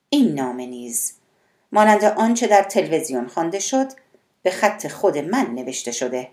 این 0.09 0.35
نامه 0.35 0.65
نیز 0.65 1.13
مانند 1.71 2.03
آنچه 2.03 2.47
در 2.47 2.63
تلویزیون 2.63 3.27
خوانده 3.27 3.59
شد 3.59 3.87
به 4.41 4.51
خط 4.51 4.87
خود 4.87 5.17
من 5.17 5.45
نوشته 5.45 5.91
شده. 5.91 6.29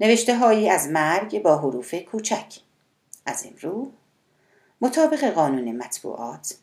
نوشته 0.00 0.38
هایی 0.38 0.68
از 0.68 0.88
مرگ 0.88 1.42
با 1.42 1.58
حروف 1.58 1.94
کوچک. 1.94 2.54
از 3.26 3.44
این 3.44 3.54
رو 3.60 3.92
مطابق 4.80 5.24
قانون 5.24 5.76
مطبوعات. 5.76 6.54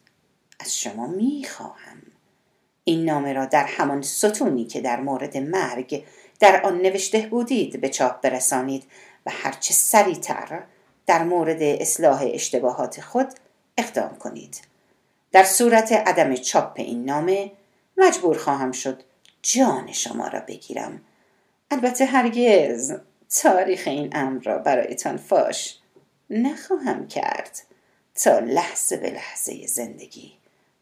از 0.60 0.80
شما 0.80 1.08
می 1.08 1.46
خواهم 1.50 2.02
این 2.84 3.06
نامه 3.06 3.34
را 3.34 3.46
در 3.46 3.66
همان 3.66 4.02
ستونی 4.02 4.66
که 4.66 4.82
در 4.82 5.02
مورد 5.02 5.38
مرگ 5.38 6.04
در 6.40 6.62
آن 6.66 6.82
نوشته 6.82 7.20
بودید 7.20 7.82
به 7.82 7.90
چاپ 7.90 8.22
برسانید. 8.22 8.84
و 9.28 9.30
هرچه 9.30 9.74
سریعتر 9.74 10.64
در 11.06 11.24
مورد 11.24 11.62
اصلاح 11.62 12.24
اشتباهات 12.34 13.02
خود 13.02 13.28
اقدام 13.78 14.18
کنید. 14.18 14.62
در 15.32 15.44
صورت 15.44 15.92
عدم 15.92 16.36
چاپ 16.36 16.74
این 16.76 17.06
نامه 17.06 17.52
مجبور 17.98 18.38
خواهم 18.38 18.72
شد 18.72 19.04
جان 19.42 19.92
شما 19.92 20.28
را 20.28 20.40
بگیرم. 20.40 21.02
البته 21.72 22.06
هرگز 22.06 22.94
تاریخ 23.42 23.84
این 23.86 24.10
امر 24.16 24.44
را 24.44 24.58
برایتان 24.58 25.18
فاش 25.18 25.80
نخواهم 26.30 27.08
کرد 27.08 27.62
تا 28.16 28.40
لحظه 28.40 28.98
به 28.98 29.10
لحظه 29.10 29.68
زندگی 29.68 30.34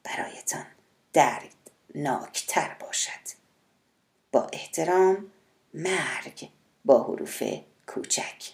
برایتان 0.03 0.65
دردناکتر 1.13 2.75
باشد. 2.79 3.35
با 4.31 4.47
احترام 4.53 5.31
مرگ 5.73 6.49
با 6.85 7.03
حروف 7.03 7.43
کوچک. 7.87 8.51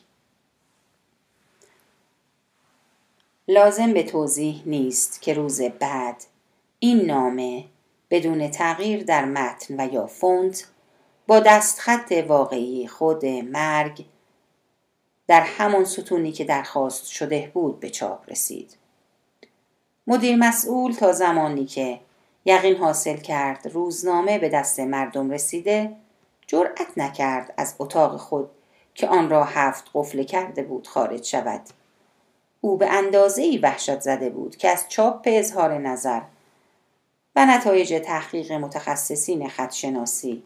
لازم 3.47 3.93
به 3.93 4.03
توضیح 4.03 4.63
نیست 4.65 5.21
که 5.21 5.33
روز 5.33 5.61
بعد 5.61 6.23
این 6.79 7.05
نامه 7.05 7.65
بدون 8.09 8.51
تغییر 8.51 9.03
در 9.03 9.25
متن 9.25 9.79
و 9.79 9.93
یا 9.93 10.07
فونت 10.07 10.67
با 11.27 11.39
دستخط 11.39 12.23
واقعی 12.27 12.87
خود 12.87 13.25
مرگ 13.25 14.05
در 15.27 15.41
همان 15.41 15.85
ستونی 15.85 16.31
که 16.31 16.43
درخواست 16.43 17.05
شده 17.07 17.51
بود 17.53 17.79
به 17.79 17.89
چاپ 17.89 18.29
رسید. 18.31 18.77
مدیر 20.07 20.35
مسئول 20.35 20.93
تا 20.93 21.11
زمانی 21.11 21.65
که 21.65 21.99
یقین 22.45 22.75
حاصل 22.75 23.17
کرد 23.17 23.67
روزنامه 23.73 24.39
به 24.39 24.49
دست 24.49 24.79
مردم 24.79 25.29
رسیده 25.29 25.95
جرأت 26.47 26.97
نکرد 26.97 27.53
از 27.57 27.75
اتاق 27.79 28.17
خود 28.17 28.49
که 28.95 29.07
آن 29.07 29.29
را 29.29 29.43
هفت 29.43 29.89
قفل 29.93 30.23
کرده 30.23 30.63
بود 30.63 30.87
خارج 30.87 31.23
شود. 31.23 31.61
او 32.61 32.77
به 32.77 32.89
اندازه 32.89 33.41
ای 33.41 33.57
وحشت 33.57 33.99
زده 33.99 34.29
بود 34.29 34.55
که 34.55 34.69
از 34.69 34.85
چاپ 34.89 35.23
اظهار 35.25 35.77
نظر 35.77 36.21
و 37.35 37.45
نتایج 37.45 38.01
تحقیق 38.05 38.51
متخصصین 38.51 39.49
خدشناسی 39.49 40.43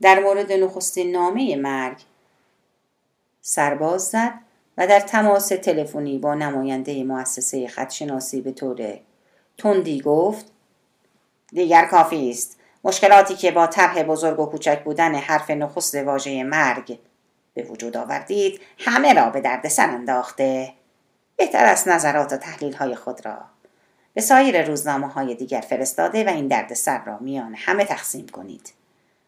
در 0.00 0.20
مورد 0.20 0.52
نخستین 0.52 1.12
نامه 1.12 1.56
مرگ 1.56 2.02
سرباز 3.40 4.02
زد 4.02 4.34
و 4.78 4.86
در 4.86 5.00
تماس 5.00 5.48
تلفنی 5.48 6.18
با 6.18 6.34
نماینده 6.34 7.04
مؤسسه 7.04 7.68
خدشناسی 7.68 8.40
به 8.40 8.52
طور 8.52 8.98
تندی 9.58 10.00
گفت 10.00 10.46
دیگر 11.52 11.86
کافی 11.86 12.30
است. 12.30 12.56
مشکلاتی 12.84 13.34
که 13.34 13.50
با 13.50 13.66
طرح 13.66 14.02
بزرگ 14.02 14.40
و 14.40 14.46
کوچک 14.46 14.84
بودن 14.84 15.14
حرف 15.14 15.50
نخست 15.50 15.94
واژه 15.94 16.42
مرگ 16.42 16.98
به 17.54 17.62
وجود 17.62 17.96
آوردید 17.96 18.60
همه 18.78 19.12
را 19.12 19.30
به 19.30 19.40
درد 19.40 19.68
سر 19.68 19.90
انداخته. 19.90 20.72
بهتر 21.36 21.64
است 21.64 21.88
نظرات 21.88 22.32
و 22.32 22.36
تحلیل 22.36 22.74
های 22.74 22.94
خود 22.94 23.26
را 23.26 23.38
به 24.14 24.20
سایر 24.20 24.66
روزنامه 24.66 25.08
های 25.08 25.34
دیگر 25.34 25.60
فرستاده 25.60 26.24
و 26.24 26.28
این 26.28 26.48
درد 26.48 26.74
سر 26.74 27.04
را 27.04 27.18
میان 27.18 27.54
همه 27.58 27.84
تقسیم 27.84 28.26
کنید. 28.26 28.72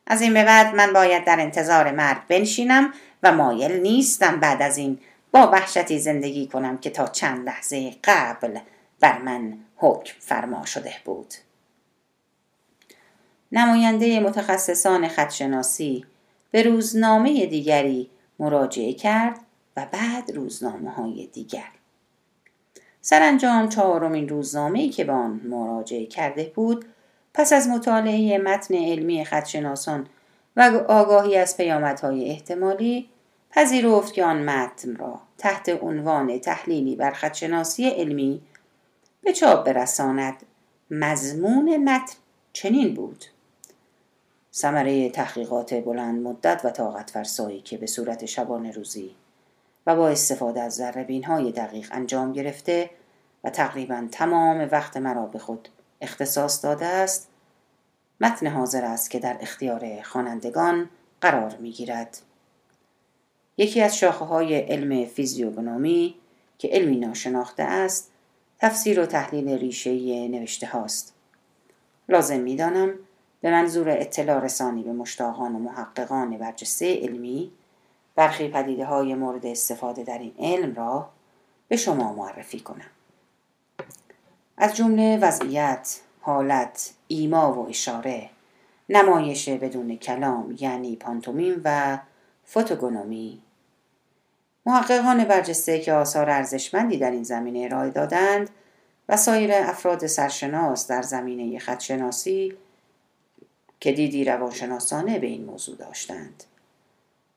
از 0.06 0.20
این 0.20 0.34
به 0.34 0.44
بعد 0.44 0.74
من 0.74 0.92
باید 0.92 1.24
در 1.24 1.40
انتظار 1.40 1.90
مرگ 1.90 2.26
بنشینم 2.28 2.92
و 3.22 3.32
مایل 3.32 3.72
نیستم 3.72 4.40
بعد 4.40 4.62
از 4.62 4.78
این 4.78 4.98
با 5.32 5.50
وحشتی 5.50 5.98
زندگی 5.98 6.46
کنم 6.46 6.78
که 6.78 6.90
تا 6.90 7.06
چند 7.06 7.46
لحظه 7.46 7.94
قبل 8.04 8.58
بر 9.00 9.18
من 9.18 9.58
حکم 9.76 10.14
فرما 10.20 10.64
شده 10.64 10.94
بود. 11.04 11.34
نماینده 13.52 14.20
متخصصان 14.20 15.08
خدشناسی 15.08 16.06
به 16.52 16.62
روزنامه 16.62 17.46
دیگری 17.46 18.10
مراجعه 18.38 18.92
کرد 18.92 19.40
و 19.76 19.86
بعد 19.92 20.30
روزنامه 20.34 20.90
های 20.90 21.26
دیگر. 21.26 21.68
سرانجام 23.00 23.68
چهارمین 23.68 24.28
روزنامه 24.28 24.88
که 24.88 25.04
به 25.04 25.12
آن 25.12 25.40
مراجعه 25.44 26.06
کرده 26.06 26.52
بود 26.54 26.84
پس 27.34 27.52
از 27.52 27.68
مطالعه 27.68 28.38
متن 28.38 28.74
علمی 28.74 29.24
خدشناسان 29.24 30.06
و 30.56 30.84
آگاهی 30.88 31.36
از 31.36 31.56
پیامدهای 31.56 32.30
احتمالی 32.30 33.08
پذیرفت 33.50 34.12
که 34.12 34.24
آن 34.24 34.42
متن 34.42 34.96
را 34.96 35.20
تحت 35.38 35.68
عنوان 35.82 36.38
تحلیلی 36.38 36.96
بر 36.96 37.10
خدشناسی 37.10 37.88
علمی 37.88 38.42
به 39.22 39.32
چاپ 39.32 39.66
برساند. 39.66 40.34
مضمون 40.90 41.76
متن 41.76 42.14
چنین 42.52 42.94
بود. 42.94 43.24
ثمره 44.54 45.10
تحقیقات 45.10 45.74
بلند 45.74 46.22
مدت 46.22 46.60
و 46.64 46.70
طاقت 46.70 47.10
فرسایی 47.10 47.60
که 47.60 47.78
به 47.78 47.86
صورت 47.86 48.26
شبانه 48.26 48.70
روزی 48.70 49.14
و 49.86 49.96
با 49.96 50.08
استفاده 50.08 50.60
از 50.60 50.74
ذربین 50.74 51.24
های 51.24 51.52
دقیق 51.52 51.88
انجام 51.92 52.32
گرفته 52.32 52.90
و 53.44 53.50
تقریبا 53.50 54.08
تمام 54.12 54.68
وقت 54.72 54.96
مرا 54.96 55.26
به 55.26 55.38
خود 55.38 55.68
اختصاص 56.00 56.64
داده 56.64 56.86
است 56.86 57.28
متن 58.20 58.46
حاضر 58.46 58.84
است 58.84 59.10
که 59.10 59.18
در 59.18 59.36
اختیار 59.40 60.02
خوانندگان 60.02 60.88
قرار 61.20 61.56
می 61.56 61.70
گیرد. 61.70 62.18
یکی 63.56 63.80
از 63.80 63.98
شاخه 63.98 64.24
های 64.24 64.58
علم 64.58 65.04
فیزیوگنومی 65.04 66.14
که 66.58 66.68
علمی 66.68 66.96
ناشناخته 66.96 67.62
است 67.62 68.10
تفسیر 68.58 69.00
و 69.00 69.06
تحلیل 69.06 69.48
ریشه 69.48 70.28
نوشته 70.28 70.66
هاست. 70.66 71.14
لازم 72.08 72.40
می 72.40 72.56
دانم 72.56 72.94
به 73.42 73.50
منظور 73.50 73.90
اطلاع 73.90 74.40
رسانی 74.40 74.82
به 74.82 74.92
مشتاقان 74.92 75.54
و 75.54 75.58
محققان 75.58 76.38
برجسته 76.38 77.00
علمی 77.00 77.52
برخی 78.14 78.48
پدیده 78.48 78.84
های 78.84 79.14
مورد 79.14 79.46
استفاده 79.46 80.02
در 80.02 80.18
این 80.18 80.34
علم 80.38 80.74
را 80.74 81.08
به 81.68 81.76
شما 81.76 82.12
معرفی 82.12 82.60
کنم. 82.60 82.90
از 84.56 84.76
جمله 84.76 85.18
وضعیت، 85.18 86.00
حالت، 86.20 86.92
ایما 87.08 87.52
و 87.52 87.68
اشاره، 87.68 88.30
نمایش 88.88 89.48
بدون 89.48 89.96
کلام 89.96 90.56
یعنی 90.60 90.96
پانتومیم 90.96 91.60
و 91.64 91.98
فوتوگونومی 92.44 93.42
محققان 94.66 95.24
برجسته 95.24 95.78
که 95.78 95.92
آثار 95.92 96.30
ارزشمندی 96.30 96.98
در 96.98 97.10
این 97.10 97.22
زمینه 97.22 97.64
ارائه 97.64 97.90
دادند 97.90 98.50
و 99.08 99.16
سایر 99.16 99.50
افراد 99.52 100.06
سرشناس 100.06 100.86
در 100.86 101.02
زمینه 101.02 101.58
خدشناسی 101.58 102.56
که 103.82 103.92
دیدی 103.92 104.24
روانشناسانه 104.24 105.18
به 105.18 105.26
این 105.26 105.44
موضوع 105.44 105.76
داشتند. 105.76 106.44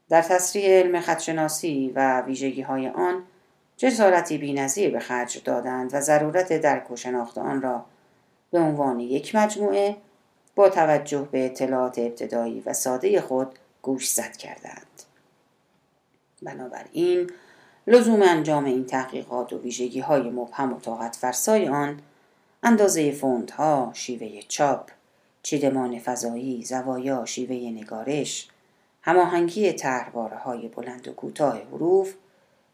در 0.10 0.22
تصریح 0.22 0.66
علم 0.66 1.02
خدشناسی 1.02 1.92
و 1.96 2.22
ویژگی 2.22 2.62
های 2.62 2.88
آن 2.88 3.24
جسارتی 3.78 4.38
بینظیر 4.38 4.92
به 4.92 5.00
خرج 5.00 5.44
دادند 5.44 5.94
و 5.94 6.02
ضرورت 6.02 6.62
درک 6.62 6.92
و 6.92 6.96
شناخت 6.96 7.38
آن 7.38 7.62
را 7.62 7.86
به 8.52 8.60
عنوان 8.60 9.00
یک 9.00 9.36
مجموعه 9.36 9.98
با 10.56 10.70
توجه 10.70 11.28
به 11.32 11.46
اطلاعات 11.46 12.00
ابتدایی 12.00 12.64
و 12.66 12.74
ساده 12.74 13.22
خود 13.22 13.60
گوش 13.82 14.10
زد 14.10 14.38
کردند. 14.38 15.04
بنابراین 16.42 17.30
لزوم 17.88 18.22
انجام 18.22 18.66
این 18.66 18.86
تحقیقات 18.86 19.54
و 19.54 19.60
ویژگی 19.60 20.00
های 20.00 20.30
مبهم 20.30 20.74
و 20.74 20.80
طاقت 20.80 21.16
فرسای 21.16 21.68
آن 21.68 22.00
اندازه 22.64 23.12
فوندها 23.12 23.92
شیوه 23.94 24.42
چاپ 24.48 24.95
چیدمان 25.46 26.00
فضایی 26.00 26.64
زوایا 26.64 27.26
شیوه 27.26 27.56
نگارش 27.56 28.48
هماهنگی 29.02 29.74
طرحواره 29.74 30.38
های 30.38 30.68
بلند 30.68 31.08
و 31.08 31.12
کوتاه 31.12 31.58
حروف 31.58 32.14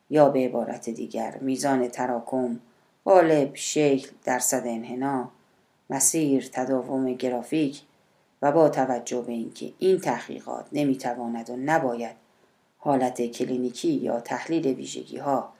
یا 0.09 0.29
به 0.29 0.39
عبارت 0.39 0.89
دیگر 0.89 1.37
میزان 1.41 1.87
تراکم 1.87 2.59
قالب 3.05 3.55
شکل 3.55 4.09
درصد 4.23 4.63
انحنا 4.65 5.31
مسیر 5.89 6.49
تداوم 6.53 7.13
گرافیک 7.13 7.81
و 8.41 8.51
با 8.51 8.69
توجه 8.69 9.21
به 9.21 9.31
اینکه 9.31 9.73
این 9.79 9.99
تحقیقات 9.99 10.65
نمی‌تواند 10.71 11.49
و 11.49 11.55
نباید 11.55 12.15
حالت 12.77 13.21
کلینیکی 13.21 13.91
یا 13.91 14.19
تحلیل 14.19 14.67
ویژگی 14.67 15.17
ها 15.17 15.53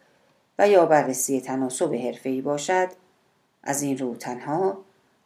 و 0.60 0.70
یا 0.70 0.86
بررسی 0.86 1.42
تناسب 1.42 1.94
حرفه‌ای 1.94 2.42
باشد 2.42 2.90
از 3.64 3.82
این 3.82 3.98
رو 3.98 4.16
تنها 4.16 4.78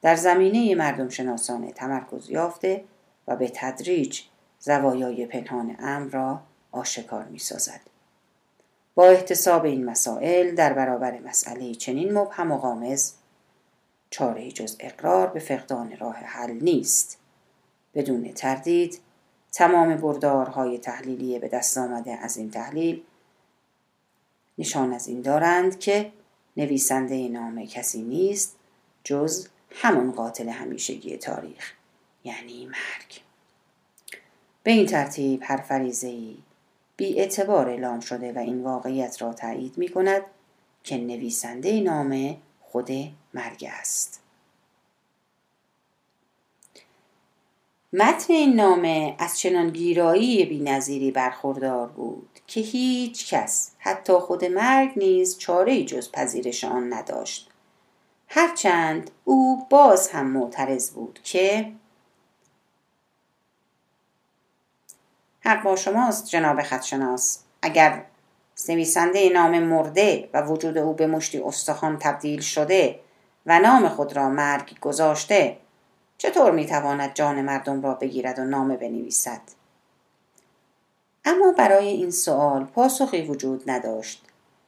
در 0.01 0.15
زمینه 0.15 0.75
مردم 0.75 1.09
شناسانه 1.09 1.71
تمرکز 1.71 2.29
یافته 2.29 2.83
و 3.27 3.35
به 3.35 3.51
تدریج 3.55 4.21
زوایای 4.59 5.25
پنهان 5.25 5.75
امر 5.79 6.09
را 6.09 6.41
آشکار 6.71 7.25
می 7.25 7.39
سازد. 7.39 7.81
با 8.95 9.05
احتساب 9.05 9.65
این 9.65 9.85
مسائل 9.85 10.55
در 10.55 10.73
برابر 10.73 11.19
مسئله 11.19 11.75
چنین 11.75 12.17
مبهم 12.17 12.51
و 12.51 12.57
غامض 12.57 13.11
چاره 14.09 14.51
جز 14.51 14.75
اقرار 14.79 15.27
به 15.27 15.39
فقدان 15.39 15.97
راه 15.97 16.15
حل 16.15 16.51
نیست 16.51 17.17
بدون 17.93 18.31
تردید 18.31 18.99
تمام 19.51 19.95
بردارهای 19.97 20.77
تحلیلی 20.77 21.39
به 21.39 21.47
دست 21.47 21.77
آمده 21.77 22.11
از 22.11 22.37
این 22.37 22.51
تحلیل 22.51 23.01
نشان 24.57 24.93
از 24.93 25.07
این 25.07 25.21
دارند 25.21 25.79
که 25.79 26.11
نویسنده 26.57 27.27
نامه 27.27 27.67
کسی 27.67 28.01
نیست 28.01 28.55
جز 29.03 29.47
همان 29.75 30.11
قاتل 30.11 30.49
همیشگی 30.49 31.17
تاریخ 31.17 31.73
یعنی 32.23 32.65
مرگ 32.65 33.21
به 34.63 34.71
این 34.71 34.85
ترتیب 34.85 35.39
هر 35.43 35.57
فریزه 35.57 36.07
ای 36.07 36.37
بی 36.97 37.19
اعتبار 37.19 37.69
اعلام 37.69 37.99
شده 37.99 38.33
و 38.33 38.39
این 38.39 38.63
واقعیت 38.63 39.21
را 39.21 39.33
تایید 39.33 39.77
می 39.77 39.89
کند 39.89 40.21
که 40.83 40.97
نویسنده 40.97 41.79
نامه 41.79 42.37
خود 42.61 42.89
مرگ 43.33 43.67
است. 43.69 44.21
متن 47.93 48.33
این 48.33 48.55
نامه 48.55 49.15
از 49.19 49.39
چنان 49.39 49.69
گیرایی 49.69 50.45
بینظیری 50.45 51.11
برخوردار 51.11 51.87
بود 51.87 52.39
که 52.47 52.61
هیچ 52.61 53.33
کس 53.33 53.71
حتی 53.79 54.13
خود 54.13 54.45
مرگ 54.45 54.91
نیز 54.95 55.37
چاره 55.37 55.83
جز 55.83 56.11
پذیرش 56.11 56.63
آن 56.63 56.93
نداشت 56.93 57.49
هرچند 58.27 59.11
او 59.23 59.67
باز 59.69 60.09
هم 60.09 60.27
معترض 60.27 60.91
بود 60.91 61.19
که 61.23 61.71
حق 65.39 65.63
با 65.63 65.75
شماست 65.75 66.27
جناب 66.27 66.61
خدشناس. 66.61 67.39
اگر 67.61 68.05
نویسنده 68.69 69.29
نام 69.29 69.59
مرده 69.59 70.29
و 70.33 70.41
وجود 70.41 70.77
او 70.77 70.93
به 70.93 71.07
مشتی 71.07 71.39
استخوان 71.39 71.97
تبدیل 71.99 72.41
شده 72.41 72.99
و 73.45 73.59
نام 73.59 73.89
خود 73.89 74.15
را 74.15 74.29
مرگ 74.29 74.79
گذاشته 74.79 75.57
چطور 76.17 76.51
می‌تواند 76.51 77.13
جان 77.13 77.41
مردم 77.41 77.81
را 77.81 77.93
بگیرد 77.93 78.39
و 78.39 78.43
نامه 78.43 78.77
بنویسد؟ 78.77 79.41
اما 81.25 81.51
برای 81.51 81.87
این 81.87 82.11
سوال 82.11 82.63
پاسخی 82.63 83.21
وجود 83.21 83.69
نداشت. 83.69 84.24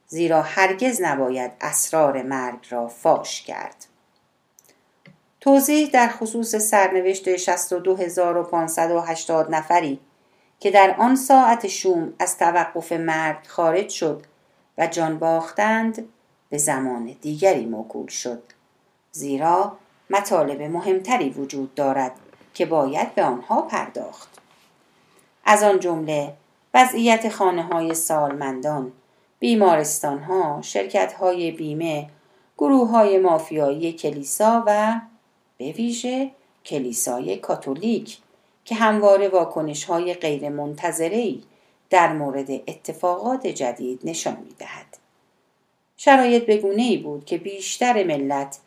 زیرا 0.08 0.42
هرگز 0.42 1.02
نباید 1.02 1.52
اسرار 1.62 2.22
مرگ 2.22 2.68
را 2.70 2.88
فاش 2.88 3.42
کرد. 3.42 3.86
توضیح 5.42 5.90
در 5.90 6.08
خصوص 6.08 6.56
سرنوشت 6.56 7.36
62580 7.36 9.56
نفری 9.56 10.00
که 10.60 10.72
در 10.72 10.96
آن 10.98 11.16
ساعت 11.16 11.68
شوم 11.68 12.14
از 12.20 12.38
توقف 12.38 12.92
مرگ 12.92 13.48
خارج 13.48 13.90
شد 13.90 14.24
و 14.78 14.88
جان 14.88 15.20
باختند 15.20 16.08
به 16.50 16.58
زمان 16.58 17.16
دیگری 17.22 17.66
موکول 17.66 18.08
شد. 18.08 18.44
زیرا 19.12 19.78
مطالب 20.10 20.62
مهمتری 20.62 21.30
وجود 21.30 21.76
دارد 21.76 22.12
که 22.54 22.66
باید 22.66 23.16
به 23.16 23.24
آنها 23.24 23.62
پرداخت. 23.62 24.30
از 25.46 25.64
آن 25.64 25.80
جمله 25.80 26.34
وضعیت 26.74 27.30
خانه 27.30 27.64
های 27.64 27.94
سالمندان 27.94 28.92
بیمارستان 29.40 30.20
ها 30.20 30.62
شرکت 30.62 31.14
های 31.14 31.52
بیمه 31.52 32.10
گروه 32.58 32.90
های 32.90 33.20
مافیایی 33.20 33.94
کلیسا 33.94 34.64
و 34.68 35.02
به 35.58 35.72
ویژه 35.72 36.32
کلیسای 36.66 37.38
کاتولیک 37.38 38.18
که 38.66 38.76
همواره 38.76 39.28
واکنش 39.28 39.84
های 39.84 40.14
غیر 40.14 40.50
در 41.90 42.14
مورد 42.14 42.52
اتفاقات 42.52 43.48
جدید 43.48 44.02
نشان 44.04 44.38
می 44.46 44.54
دهد. 44.60 44.98
شرایط 45.98 46.46
بگونه 46.46 46.84
ای 46.84 46.98
بود 46.98 47.26
که 47.26 47.38
بیشتر 47.38 48.04
ملت 48.04 48.60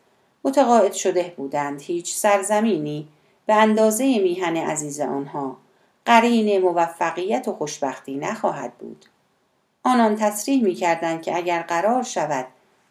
متقاعد 0.43 0.93
شده 0.93 1.33
بودند 1.37 1.81
هیچ 1.81 2.13
سرزمینی 2.13 3.07
به 3.45 3.53
اندازه 3.53 4.19
میهن 4.19 4.57
عزیز 4.57 4.99
آنها 4.99 5.57
قرین 6.05 6.61
موفقیت 6.61 7.47
و 7.47 7.53
خوشبختی 7.53 8.15
نخواهد 8.15 8.73
بود. 8.73 9.05
آنان 9.83 10.15
تصریح 10.15 10.63
می 10.63 10.73
کردند 10.73 11.21
که 11.21 11.35
اگر 11.35 11.61
قرار 11.61 12.03
شود 12.03 12.47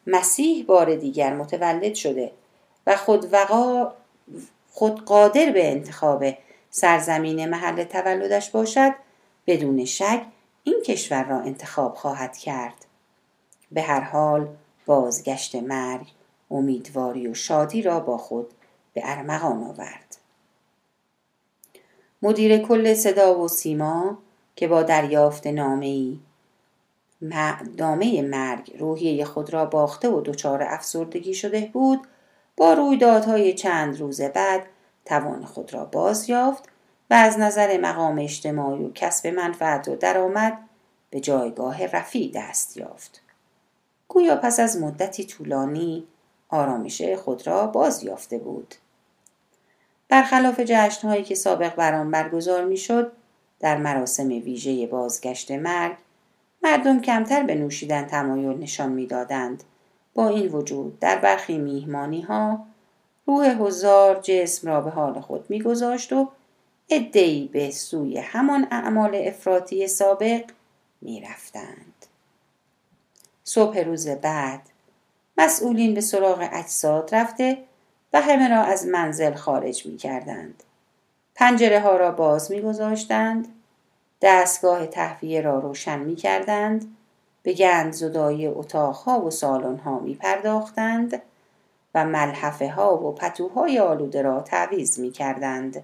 مسیح 0.06 0.64
بار 0.64 0.94
دیگر 0.94 1.34
متولد 1.34 1.94
شده 1.94 2.32
و 2.86 2.96
خود, 2.96 3.32
وقا 3.32 3.92
خود 4.70 5.04
قادر 5.04 5.50
به 5.50 5.70
انتخاب 5.70 6.24
سرزمین 6.70 7.48
محل 7.48 7.84
تولدش 7.84 8.50
باشد 8.50 8.92
بدون 9.46 9.84
شک 9.84 10.26
این 10.64 10.82
کشور 10.86 11.24
را 11.24 11.40
انتخاب 11.40 11.94
خواهد 11.94 12.36
کرد. 12.36 12.74
به 13.72 13.82
هر 13.82 14.00
حال 14.00 14.48
بازگشت 14.86 15.54
مرگ 15.54 16.06
امیدواری 16.50 17.28
و 17.28 17.34
شادی 17.34 17.82
را 17.82 18.00
با 18.00 18.18
خود 18.18 18.50
به 18.94 19.02
ارمغان 19.04 19.62
آورد. 19.62 20.16
مدیر 22.22 22.58
کل 22.58 22.94
صدا 22.94 23.38
و 23.38 23.48
سیما 23.48 24.18
که 24.56 24.68
با 24.68 24.82
دریافت 24.82 25.46
نامه 25.46 26.16
نامه 27.78 28.22
مرگ 28.22 28.76
روحیه 28.78 29.24
خود 29.24 29.52
را 29.52 29.66
باخته 29.66 30.08
و 30.08 30.20
دچار 30.20 30.62
افسردگی 30.62 31.34
شده 31.34 31.70
بود. 31.72 32.00
با 32.56 32.72
رویدادهای 32.72 33.54
چند 33.54 34.00
روز 34.00 34.20
بعد 34.20 34.66
توان 35.04 35.44
خود 35.44 35.74
را 35.74 35.84
باز 35.84 36.28
یافت 36.28 36.64
و 37.10 37.14
از 37.14 37.38
نظر 37.38 37.80
مقام 37.80 38.18
اجتماعی 38.18 38.84
و 38.84 38.92
کسب 38.92 39.26
منفعت 39.26 39.88
و 39.88 39.96
درآمد 39.96 40.58
به 41.10 41.20
جایگاه 41.20 41.86
رفیع 41.86 42.32
دست 42.34 42.76
یافت. 42.76 43.22
گویا 44.08 44.36
پس 44.36 44.60
از 44.60 44.80
مدتی 44.80 45.24
طولانی 45.24 46.06
آرامش 46.48 47.02
خود 47.02 47.46
را 47.46 47.66
باز 47.66 48.04
یافته 48.04 48.38
بود. 48.38 48.74
برخلاف 50.08 50.60
جشنهایی 50.60 51.22
که 51.22 51.34
سابق 51.34 51.74
بر 51.74 51.94
آن 51.94 52.10
برگزار 52.10 52.64
می‌شد 52.64 53.12
در 53.60 53.76
مراسم 53.76 54.28
ویژه 54.28 54.86
بازگشت 54.86 55.50
مرگ 55.50 55.96
مردم 56.62 57.00
کمتر 57.00 57.42
به 57.42 57.54
نوشیدن 57.54 58.06
تمایل 58.06 58.58
نشان 58.58 58.92
می‌دادند 58.92 59.64
با 60.14 60.28
این 60.28 60.48
وجود 60.48 60.98
در 60.98 61.18
برخی 61.18 61.58
میهمانی 61.58 62.20
ها 62.20 62.66
روح 63.26 63.46
هزار 63.46 64.20
جسم 64.20 64.68
را 64.68 64.80
به 64.80 64.90
حال 64.90 65.20
خود 65.20 65.46
میگذاشت 65.48 66.12
و 66.12 66.28
ادهی 66.88 67.50
به 67.52 67.70
سوی 67.70 68.18
همان 68.18 68.66
اعمال 68.70 69.14
افراطی 69.14 69.86
سابق 69.86 70.44
می‌رفتند 71.00 72.06
صبح 73.44 73.78
روز 73.78 74.08
بعد 74.08 74.60
مسئولین 75.38 75.94
به 75.94 76.00
سراغ 76.00 76.48
اجساد 76.52 77.14
رفته 77.14 77.58
و 78.12 78.20
همه 78.20 78.48
را 78.48 78.62
از 78.62 78.86
منزل 78.86 79.34
خارج 79.34 79.86
می 79.86 79.96
کردند. 79.96 80.62
پنجره 81.34 81.80
ها 81.80 81.96
را 81.96 82.10
باز 82.10 82.50
می 82.50 82.60
گذاشتند. 82.60 83.48
دستگاه 84.22 84.86
تهویه 84.86 85.40
را 85.40 85.58
روشن 85.58 85.98
می 85.98 86.16
کردند. 86.16 86.96
به 87.42 87.52
گند 87.52 87.92
زدایی 87.92 88.46
اتاقها 88.46 89.20
و 89.20 89.30
سالنها 89.30 89.98
می 89.98 90.14
پرداختند 90.14 91.22
و 91.94 92.04
ملحفه 92.04 92.70
ها 92.70 92.96
و 92.96 93.12
پتوهای 93.12 93.78
آلوده 93.78 94.22
را 94.22 94.40
تعویز 94.40 95.00
می 95.00 95.10
کردند. 95.10 95.82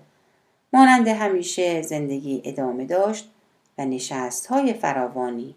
مانند 0.73 1.09
همیشه 1.09 1.83
زندگی 1.83 2.43
ادامه 2.45 2.85
داشت 2.85 3.31
و 3.79 3.85
نشست 3.85 4.47
های 4.47 4.75
فراوانی 4.75 5.55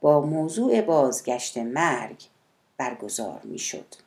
با 0.00 0.20
موضوع 0.20 0.80
بازگشت 0.80 1.58
مرگ 1.58 2.24
برگزار 2.76 3.40
می 3.44 3.58
شد. 3.58 4.05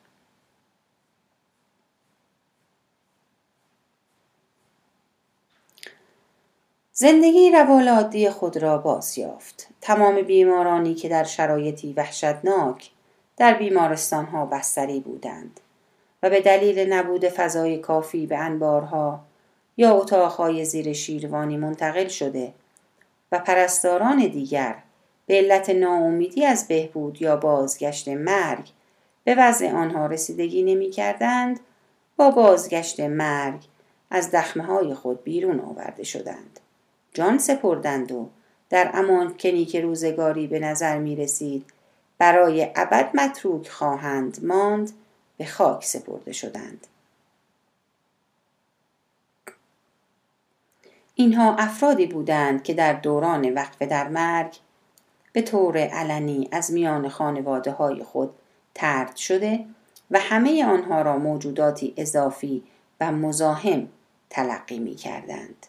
زندگی 7.02 7.52
روال 7.52 7.88
عادی 7.90 8.30
خود 8.30 8.58
را 8.58 8.78
باز 8.78 9.18
یافت. 9.18 9.68
تمام 9.82 10.22
بیمارانی 10.22 10.96
که 10.96 11.10
در 11.10 11.24
شرایطی 11.24 11.94
وحشتناک 11.94 12.90
در 13.38 13.54
بیمارستان 13.54 14.26
ها 14.26 14.46
بستری 14.46 15.00
بودند 15.00 15.60
و 16.24 16.30
به 16.30 16.42
دلیل 16.42 16.94
نبود 16.94 17.28
فضای 17.28 17.78
کافی 17.78 18.28
به 18.28 18.38
انبارها 18.38 19.20
یا 19.78 19.94
اتاقهای 19.94 20.66
زیر 20.66 20.94
شیروانی 20.94 21.58
منتقل 21.58 22.08
شده 22.08 22.54
و 23.32 23.40
پرستاران 23.40 24.18
دیگر 24.28 24.76
به 25.26 25.36
علت 25.36 25.70
ناامیدی 25.70 26.46
از 26.46 26.68
بهبود 26.68 27.22
یا 27.22 27.36
بازگشت 27.36 28.08
مرگ 28.08 28.70
به 29.24 29.36
وضع 29.36 29.72
آنها 29.72 30.06
رسیدگی 30.06 30.64
نمی 30.64 30.90
کردند 30.90 31.60
با 32.18 32.32
بازگشت 32.32 33.00
مرگ 33.00 33.62
از 34.10 34.32
دخمه 34.32 34.64
های 34.64 34.94
خود 34.94 35.24
بیرون 35.24 35.60
آورده 35.60 36.04
شدند. 36.04 36.60
جان 37.20 37.38
سپردند 37.38 38.12
و 38.12 38.30
در 38.70 38.92
امانکنی 38.94 39.66
که 39.66 39.82
روزگاری 39.82 40.48
به 40.48 40.60
نظر 40.60 40.98
می 40.98 41.16
رسید 41.16 41.66
برای 42.18 42.72
ابد 42.76 43.10
متروک 43.14 43.70
خواهند 43.70 44.46
ماند 44.46 44.92
به 45.38 45.46
خاک 45.46 45.86
سپرده 45.86 46.32
شدند. 46.32 46.88
اینها 51.16 51.56
افرادی 51.56 52.06
بودند 52.06 52.64
که 52.64 52.74
در 52.74 52.94
دوران 52.94 53.54
وقف 53.54 53.82
در 53.82 54.08
مرگ 54.08 54.58
به 55.34 55.42
طور 55.42 55.78
علنی 55.78 56.50
از 56.52 56.72
میان 56.72 57.10
خانواده 57.10 57.72
های 57.72 58.04
خود 58.04 58.30
ترد 58.76 59.16
شده 59.16 59.66
و 60.12 60.20
همه 60.20 60.66
آنها 60.66 61.02
را 61.02 61.18
موجوداتی 61.18 61.94
اضافی 61.98 62.64
و 63.00 63.12
مزاحم 63.12 63.88
تلقی 64.30 64.80
می 64.80 64.96
کردند. 64.96 65.66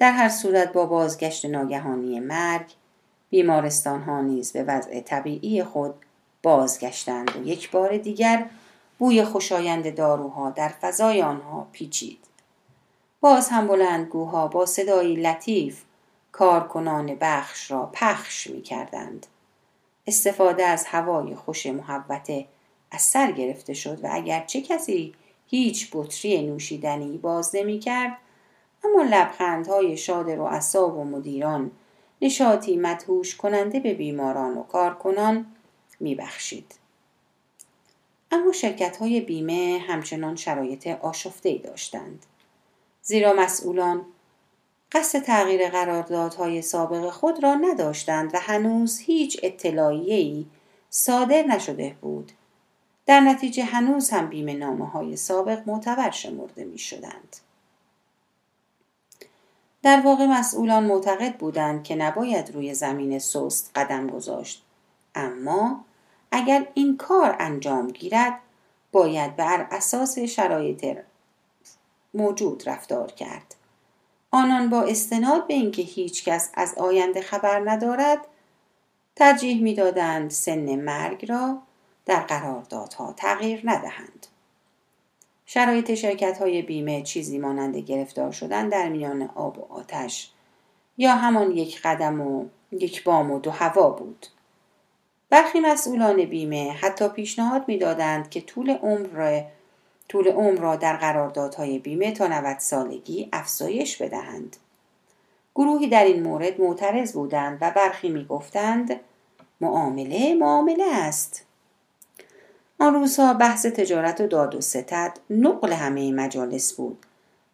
در 0.00 0.12
هر 0.12 0.28
صورت 0.28 0.72
با 0.72 0.86
بازگشت 0.86 1.44
ناگهانی 1.44 2.20
مرگ 2.20 2.66
بیمارستان 3.30 4.02
ها 4.02 4.20
نیز 4.20 4.52
به 4.52 4.62
وضع 4.62 5.00
طبیعی 5.00 5.64
خود 5.64 5.94
بازگشتند 6.42 7.36
و 7.36 7.46
یک 7.46 7.70
بار 7.70 7.96
دیگر 7.96 8.46
بوی 8.98 9.24
خوشایند 9.24 9.94
داروها 9.94 10.50
در 10.50 10.68
فضای 10.68 11.22
آنها 11.22 11.66
پیچید. 11.72 12.18
باز 13.20 13.48
هم 13.48 13.66
بلندگوها 13.66 14.48
با 14.48 14.66
صدایی 14.66 15.16
لطیف 15.16 15.82
کارکنان 16.32 17.16
بخش 17.20 17.70
را 17.70 17.90
پخش 17.92 18.46
می 18.46 18.62
کردند. 18.62 19.26
استفاده 20.06 20.64
از 20.64 20.84
هوای 20.84 21.34
خوش 21.34 21.66
محبته 21.66 22.46
از 22.90 23.02
سر 23.02 23.30
گرفته 23.32 23.74
شد 23.74 24.04
و 24.04 24.08
اگر 24.10 24.44
چه 24.46 24.60
کسی 24.60 25.14
هیچ 25.46 25.90
بطری 25.92 26.42
نوشیدنی 26.42 27.18
باز 27.18 27.50
نمی 27.54 27.78
کرد 27.78 28.18
اما 28.84 29.02
لبخندهای 29.02 29.96
شاد 29.96 30.30
رؤسا 30.30 30.88
و 30.90 31.04
مدیران 31.04 31.70
نشاطی 32.22 32.76
مدهوش 32.76 33.36
کننده 33.36 33.80
به 33.80 33.94
بیماران 33.94 34.58
و 34.58 34.62
کارکنان 34.62 35.46
میبخشید. 36.00 36.74
اما 38.30 38.52
شرکت 38.52 38.96
های 38.96 39.20
بیمه 39.20 39.84
همچنان 39.88 40.36
شرایط 40.36 40.86
آشفته 40.86 41.58
داشتند. 41.58 42.26
زیرا 43.02 43.32
مسئولان 43.32 44.06
قصد 44.92 45.18
تغییر 45.18 45.68
قراردادهای 45.68 46.62
سابق 46.62 47.10
خود 47.10 47.42
را 47.42 47.54
نداشتند 47.54 48.34
و 48.34 48.38
هنوز 48.40 48.98
هیچ 48.98 49.40
اطلاعیه‌ای 49.42 50.46
صادر 50.90 51.42
نشده 51.42 51.96
بود. 52.00 52.32
در 53.06 53.20
نتیجه 53.20 53.64
هنوز 53.64 54.10
هم 54.10 54.28
بیمه 54.28 54.54
نامه 54.54 54.86
های 54.86 55.16
سابق 55.16 55.62
معتبر 55.66 56.10
شمرده 56.10 56.64
می 56.64 56.78
شدند. 56.78 57.36
در 59.82 60.00
واقع 60.00 60.26
مسئولان 60.26 60.84
معتقد 60.84 61.36
بودند 61.36 61.84
که 61.84 61.96
نباید 61.96 62.54
روی 62.54 62.74
زمین 62.74 63.18
سست 63.18 63.70
قدم 63.74 64.06
گذاشت. 64.06 64.64
اما 65.14 65.84
اگر 66.30 66.66
این 66.74 66.96
کار 66.96 67.36
انجام 67.38 67.90
گیرد 67.90 68.38
باید 68.92 69.36
بر 69.36 69.66
اساس 69.70 70.18
شرایط 70.18 70.96
موجود 72.14 72.68
رفتار 72.68 73.12
کرد. 73.12 73.54
آنان 74.30 74.70
با 74.70 74.82
استناد 74.82 75.46
به 75.46 75.54
اینکه 75.54 75.82
هیچ 75.82 76.24
کس 76.24 76.50
از 76.54 76.74
آینده 76.74 77.20
خبر 77.20 77.70
ندارد 77.70 78.18
ترجیح 79.16 79.62
می‌دادند 79.62 80.30
سن 80.30 80.76
مرگ 80.76 81.30
را 81.30 81.58
در 82.06 82.20
قراردادها 82.20 83.12
تغییر 83.12 83.60
ندهند. 83.64 84.26
شرایط 85.52 85.94
شرکت 85.94 86.38
های 86.38 86.62
بیمه 86.62 87.02
چیزی 87.02 87.38
مانند 87.38 87.76
گرفتار 87.76 88.32
شدن 88.32 88.68
در 88.68 88.88
میان 88.88 89.30
آب 89.34 89.58
و 89.58 89.72
آتش 89.72 90.30
یا 90.98 91.12
همان 91.12 91.50
یک 91.50 91.80
قدم 91.82 92.20
و 92.20 92.46
یک 92.72 93.04
بام 93.04 93.30
و 93.30 93.38
دو 93.38 93.50
هوا 93.50 93.90
بود. 93.90 94.26
برخی 95.30 95.60
مسئولان 95.60 96.24
بیمه 96.24 96.72
حتی 96.72 97.08
پیشنهاد 97.08 97.64
می‌دادند 97.68 98.30
که 98.30 98.40
طول 98.40 98.70
عمر 98.70 99.06
را 99.06 99.42
طول 100.08 100.28
عمر 100.28 100.60
را 100.60 100.76
در 100.76 100.96
قراردادهای 100.96 101.78
بیمه 101.78 102.12
تا 102.12 102.26
90 102.26 102.58
سالگی 102.58 103.28
افزایش 103.32 104.02
بدهند. 104.02 104.56
گروهی 105.54 105.88
در 105.88 106.04
این 106.04 106.22
مورد 106.22 106.60
معترض 106.60 107.12
بودند 107.12 107.58
و 107.60 107.70
برخی 107.70 108.08
می‌گفتند 108.08 109.00
معامله 109.60 110.34
معامله 110.34 110.84
است. 110.92 111.49
آن 112.80 112.94
روزها 112.94 113.34
بحث 113.34 113.66
تجارت 113.66 114.20
و 114.20 114.26
داد 114.26 114.54
و 114.54 114.60
ستد 114.60 115.18
نقل 115.30 115.72
همه 115.72 116.12
مجالس 116.12 116.72
بود 116.72 117.06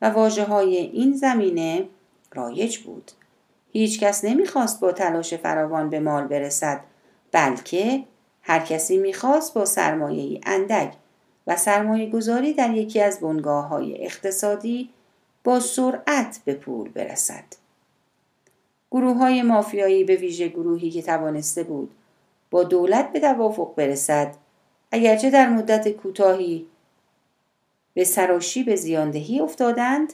و 0.03 0.11
واجه 0.11 0.45
های 0.45 0.77
این 0.77 1.13
زمینه 1.13 1.89
رایج 2.35 2.79
بود 2.79 3.11
هیچ 3.73 4.01
کس 4.01 4.25
نمی‌خواست 4.25 4.81
با 4.81 4.93
تلاش 4.93 5.35
فراوان 5.35 5.91
به 5.91 6.01
مال 6.01 6.27
برسد 6.27 6.81
بلکه 7.33 8.05
هر 8.43 8.59
کسی 8.59 8.99
می‌خواست 8.99 9.55
با 9.55 9.65
سرمایه 9.65 10.41
اندک 10.47 10.93
و 11.47 11.57
سرمایه 11.57 12.11
گذاری 12.11 12.53
در 12.53 12.75
یکی 12.75 13.01
از 13.01 13.21
بنگاه 13.21 13.69
های 13.69 14.05
اقتصادی 14.05 14.91
با 15.45 15.61
سرعت 15.61 16.41
به 16.45 16.55
پول 16.55 16.89
برسد. 16.89 17.45
گروه 18.91 19.17
های 19.17 19.43
مافیایی 19.43 20.05
به 20.05 20.17
ویژه 20.17 20.49
گروهی 20.49 20.91
که 20.91 21.03
توانسته 21.03 21.63
بود 21.63 21.91
با 22.51 22.63
دولت 22.63 23.13
به 23.13 23.21
توافق 23.21 23.75
برسد 23.75 24.35
اگرچه 24.97 25.31
در 25.31 25.49
مدت 25.49 25.89
کوتاهی 25.89 26.67
به 27.95 28.05
سراشی 28.05 28.65
به 28.65 28.77
زیاندهی 28.77 29.41
افتادند 29.41 30.13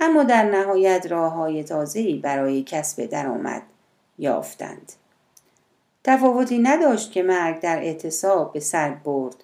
اما 0.00 0.24
در 0.24 0.50
نهایت 0.50 1.06
راه 1.10 1.32
های 1.32 1.64
تازهی 1.64 2.18
برای 2.18 2.62
کسب 2.62 3.06
درآمد 3.06 3.62
یافتند. 4.18 4.92
تفاوتی 6.04 6.58
نداشت 6.58 7.12
که 7.12 7.22
مرگ 7.22 7.60
در 7.60 7.78
اعتصاب 7.78 8.52
به 8.52 8.60
سر 8.60 8.90
برد 8.90 9.36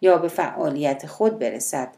یا 0.00 0.18
به 0.18 0.28
فعالیت 0.28 1.06
خود 1.06 1.38
برسد. 1.38 1.88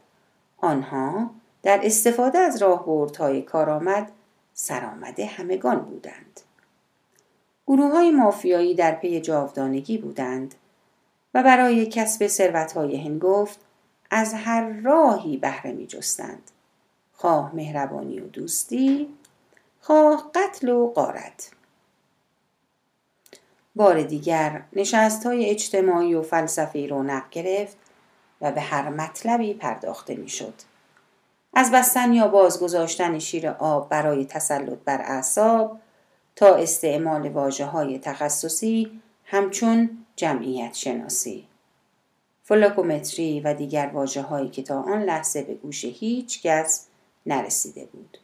آنها 0.57 1.29
در 1.63 1.79
استفاده 1.83 2.37
از 2.37 2.61
راهبردهای 2.61 3.41
کارآمد 3.41 4.11
سرآمد 4.53 5.19
همگان 5.19 5.79
بودند. 5.79 6.41
گروه 7.67 7.91
های 7.91 8.11
مافیایی 8.11 8.75
در 8.75 8.95
پی 8.95 9.21
جاودانگی 9.21 9.97
بودند. 9.97 10.55
و 11.35 11.43
برای 11.43 11.85
کسب 11.85 12.27
ثروتهای 12.27 12.95
هنگفت 12.97 13.59
از 14.11 14.33
هر 14.33 14.69
راهی 14.69 15.37
بهره 15.37 15.71
می 15.71 15.87
جستند. 15.87 16.51
خواه 17.13 17.55
مهربانی 17.55 18.19
و 18.19 18.27
دوستی 18.27 19.09
خواه 19.81 20.31
قتل 20.35 20.69
و 20.69 20.87
قارت 20.87 21.51
بار 23.75 24.03
دیگر 24.03 24.63
نشست 24.73 25.25
های 25.25 25.49
اجتماعی 25.49 26.13
و 26.13 26.21
فلسفی 26.21 26.87
رونق 26.87 27.29
گرفت 27.29 27.77
و 28.41 28.51
به 28.51 28.61
هر 28.61 28.89
مطلبی 28.89 29.53
پرداخته 29.53 30.15
می‌شد. 30.15 30.53
از 31.53 31.71
بستن 31.71 32.13
یا 32.13 32.27
بازگذاشتن 32.27 33.19
شیر 33.19 33.49
آب 33.49 33.89
برای 33.89 34.25
تسلط 34.25 34.79
بر 34.85 35.01
اعصاب 35.01 35.79
تا 36.35 36.55
استعمال 36.55 37.29
واجه 37.29 37.65
های 37.65 37.99
تخصصی 37.99 39.01
همچون 39.25 40.04
جمعیت 40.15 40.73
شناسی 40.73 41.47
فلوکومتری 42.43 43.39
و 43.39 43.53
دیگر 43.53 43.91
واجه 43.93 44.21
هایی 44.21 44.49
که 44.49 44.63
تا 44.63 44.81
آن 44.81 45.03
لحظه 45.03 45.43
به 45.43 45.53
گوش 45.53 45.85
هیچ 45.85 46.41
کس 46.41 46.87
نرسیده 47.25 47.85
بود 47.85 48.17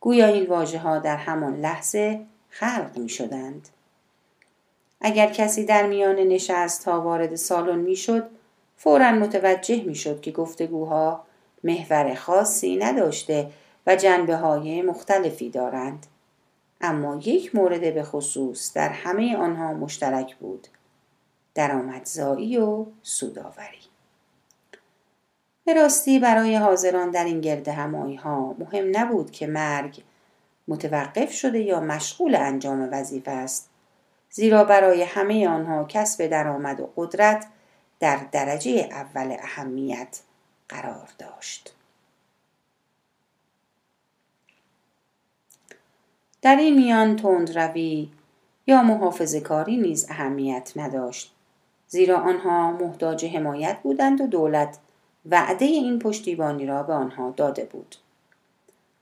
گویا 0.00 0.26
این 0.26 0.46
واجه 0.46 0.78
ها 0.78 0.98
در 0.98 1.16
همان 1.16 1.60
لحظه 1.60 2.20
خلق 2.50 2.98
می 2.98 3.08
شدند. 3.08 3.68
اگر 5.00 5.26
کسی 5.26 5.64
در 5.64 5.86
میان 5.86 6.16
نشست 6.16 6.84
ها 6.84 7.00
وارد 7.00 7.34
سالن 7.34 7.78
می 7.78 7.96
شد 7.96 8.28
فورا 8.76 9.12
متوجه 9.12 9.82
می 9.82 9.94
شد 9.94 10.20
که 10.20 10.30
گفتگوها 10.30 11.24
محور 11.64 12.14
خاصی 12.14 12.76
نداشته 12.76 13.50
و 13.86 13.96
جنبه 13.96 14.36
های 14.36 14.82
مختلفی 14.82 15.50
دارند. 15.50 16.06
اما 16.80 17.16
یک 17.16 17.54
مورد 17.54 17.94
به 17.94 18.02
خصوص 18.02 18.72
در 18.72 18.88
همه 18.88 19.36
آنها 19.36 19.72
مشترک 19.72 20.36
بود. 20.36 20.68
درآمدزایی 21.58 22.58
و 22.58 22.86
سوداوری. 23.02 23.78
به 25.64 25.74
راستی 25.74 26.18
برای 26.18 26.56
حاضران 26.56 27.10
در 27.10 27.24
این 27.24 27.40
گرد 27.40 27.68
همایی 27.68 28.16
ها 28.16 28.56
مهم 28.58 28.84
نبود 28.92 29.30
که 29.30 29.46
مرگ 29.46 30.02
متوقف 30.68 31.32
شده 31.32 31.60
یا 31.60 31.80
مشغول 31.80 32.34
انجام 32.34 32.88
وظیفه 32.92 33.30
است 33.30 33.70
زیرا 34.30 34.64
برای 34.64 35.02
همه 35.02 35.48
آنها 35.48 35.84
کسب 35.84 36.26
درآمد 36.26 36.80
و 36.80 36.92
قدرت 36.96 37.46
در 38.00 38.20
درجه 38.32 38.88
اول 38.90 39.36
اهمیت 39.40 40.20
قرار 40.68 41.08
داشت. 41.18 41.74
در 46.42 46.56
این 46.56 46.76
میان 46.76 47.16
تندروی 47.16 48.08
یا 48.66 48.82
محافظ 48.82 49.36
کاری 49.36 49.76
نیز 49.76 50.06
اهمیت 50.10 50.72
نداشت 50.76 51.34
زیرا 51.88 52.16
آنها 52.16 52.72
محتاج 52.72 53.24
حمایت 53.24 53.78
بودند 53.82 54.20
و 54.20 54.26
دولت 54.26 54.78
وعده 55.26 55.64
این 55.64 55.98
پشتیبانی 55.98 56.66
را 56.66 56.82
به 56.82 56.92
آنها 56.92 57.34
داده 57.36 57.64
بود. 57.64 57.96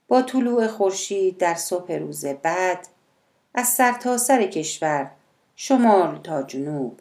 با 0.07 0.21
طلوع 0.21 0.67
خورشید 0.67 1.37
در 1.37 1.53
صبح 1.53 1.93
روز 1.93 2.25
بعد 2.25 2.87
از 3.53 3.67
سرتاسر 3.67 4.37
سر 4.39 4.47
کشور 4.47 5.11
شمال 5.55 6.19
تا 6.23 6.43
جنوب 6.43 6.99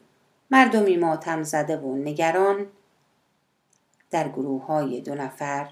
مردمی 0.51 0.97
ماتم 0.97 1.43
زده 1.43 1.77
و 1.77 1.95
نگران 1.97 2.67
در 4.11 4.29
گروه 4.29 4.67
های 4.67 5.01
دو 5.01 5.15
نفر. 5.15 5.69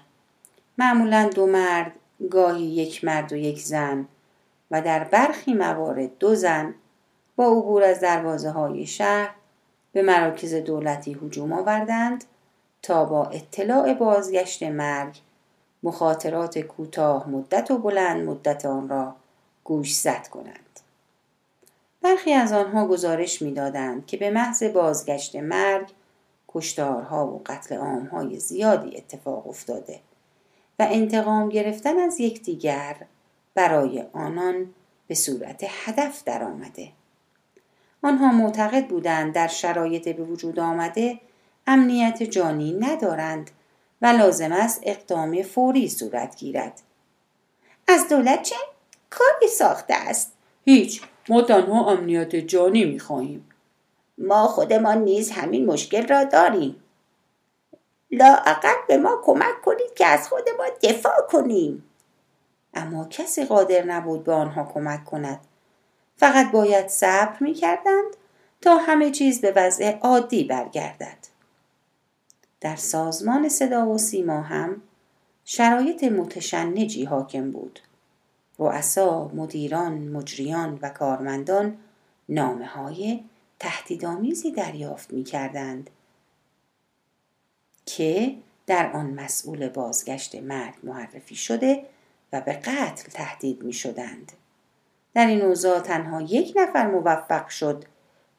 معمولا 0.77 1.29
دو 1.35 1.47
مرد 1.47 1.91
گاهی 2.31 2.65
یک 2.65 3.03
مرد 3.03 3.33
و 3.33 3.35
یک 3.35 3.61
زن 3.61 4.07
و 4.71 4.81
در 4.81 5.03
برخی 5.03 5.53
موارد 5.53 6.17
دو 6.17 6.35
زن 6.35 6.75
با 7.35 7.45
عبور 7.45 7.83
از 7.83 7.99
دروازه 7.99 8.49
های 8.49 8.85
شهر 8.85 9.35
به 9.95 10.01
مراکز 10.01 10.53
دولتی 10.53 11.13
هجوم 11.13 11.53
آوردند 11.53 12.23
تا 12.81 13.05
با 13.05 13.25
اطلاع 13.25 13.93
بازگشت 13.93 14.63
مرگ 14.63 15.17
مخاطرات 15.83 16.59
کوتاه 16.59 17.29
مدت 17.29 17.71
و 17.71 17.77
بلند 17.77 18.25
مدت 18.27 18.65
آن 18.65 18.89
را 18.89 19.15
گوش 19.63 19.95
زد 19.95 20.27
کنند. 20.27 20.79
برخی 22.01 22.33
از 22.33 22.51
آنها 22.51 22.87
گزارش 22.87 23.41
می‌دادند 23.41 24.05
که 24.05 24.17
به 24.17 24.29
محض 24.29 24.63
بازگشت 24.63 25.35
مرگ 25.35 25.91
کشتارها 26.47 27.27
و 27.27 27.41
قتل 27.45 27.75
عامهای 27.75 28.39
زیادی 28.39 28.97
اتفاق 28.97 29.47
افتاده 29.47 29.99
و 30.79 30.87
انتقام 30.91 31.49
گرفتن 31.49 31.97
از 31.97 32.19
یکدیگر 32.19 32.95
برای 33.53 34.03
آنان 34.13 34.73
به 35.07 35.15
صورت 35.15 35.63
هدف 35.67 36.23
درآمده. 36.23 36.89
آنها 38.05 38.31
معتقد 38.31 38.87
بودند 38.87 39.33
در 39.33 39.47
شرایط 39.47 40.09
به 40.09 40.23
وجود 40.23 40.59
آمده 40.59 41.19
امنیت 41.67 42.23
جانی 42.23 42.73
ندارند 42.73 43.51
و 44.01 44.05
لازم 44.05 44.51
است 44.51 44.79
اقدام 44.83 45.41
فوری 45.41 45.89
صورت 45.89 46.35
گیرد. 46.35 46.81
از 47.87 48.09
دولت 48.09 48.41
چه 48.41 48.55
کاری 49.09 49.47
ساخته 49.47 49.93
است؟ 49.93 50.31
هیچ 50.65 51.01
ما 51.29 51.41
تنها 51.41 51.91
امنیت 51.91 52.35
جانی 52.35 52.85
می 52.85 52.99
خواهیم. 52.99 53.49
ما 54.17 54.47
خودمان 54.47 54.97
نیز 54.97 55.31
همین 55.31 55.65
مشکل 55.65 56.07
را 56.07 56.23
داریم. 56.23 56.75
لااقل 58.11 58.75
به 58.87 58.97
ما 58.97 59.21
کمک 59.23 59.61
کنید 59.65 59.93
که 59.95 60.05
از 60.05 60.27
خودمان 60.27 60.69
دفاع 60.83 61.21
کنیم. 61.29 61.83
اما 62.73 63.05
کسی 63.05 63.45
قادر 63.45 63.83
نبود 63.83 64.23
به 64.23 64.31
آنها 64.33 64.71
کمک 64.73 65.05
کند. 65.05 65.39
فقط 66.17 66.51
باید 66.51 66.87
صبر 66.87 67.37
می 67.39 67.53
کردند 67.53 68.15
تا 68.61 68.77
همه 68.77 69.11
چیز 69.11 69.41
به 69.41 69.53
وضع 69.55 69.91
عادی 69.91 70.43
برگردد. 70.43 71.17
در 72.61 72.75
سازمان 72.75 73.49
صدا 73.49 73.89
و 73.89 73.97
سیما 73.97 74.41
هم 74.41 74.81
شرایط 75.45 76.03
متشنجی 76.03 77.03
حاکم 77.03 77.51
بود. 77.51 77.79
رؤسا، 78.59 79.27
مدیران، 79.27 79.93
مجریان 79.93 80.79
و 80.81 80.89
کارمندان 80.89 81.77
نامه 82.29 82.65
های 82.65 83.23
تهدیدآمیزی 83.59 84.51
دریافت 84.51 85.13
می 85.13 85.23
کردند 85.23 85.89
که 87.85 88.35
در 88.67 88.91
آن 88.91 89.05
مسئول 89.05 89.69
بازگشت 89.69 90.35
مرگ 90.35 90.73
معرفی 90.83 91.35
شده 91.35 91.85
و 92.33 92.41
به 92.41 92.53
قتل 92.53 93.09
تهدید 93.11 93.63
می 93.63 93.73
شدند. 93.73 94.31
در 95.15 95.27
این 95.27 95.41
اوضاع 95.41 95.79
تنها 95.79 96.21
یک 96.21 96.53
نفر 96.55 96.87
موفق 96.87 97.47
شد. 97.47 97.83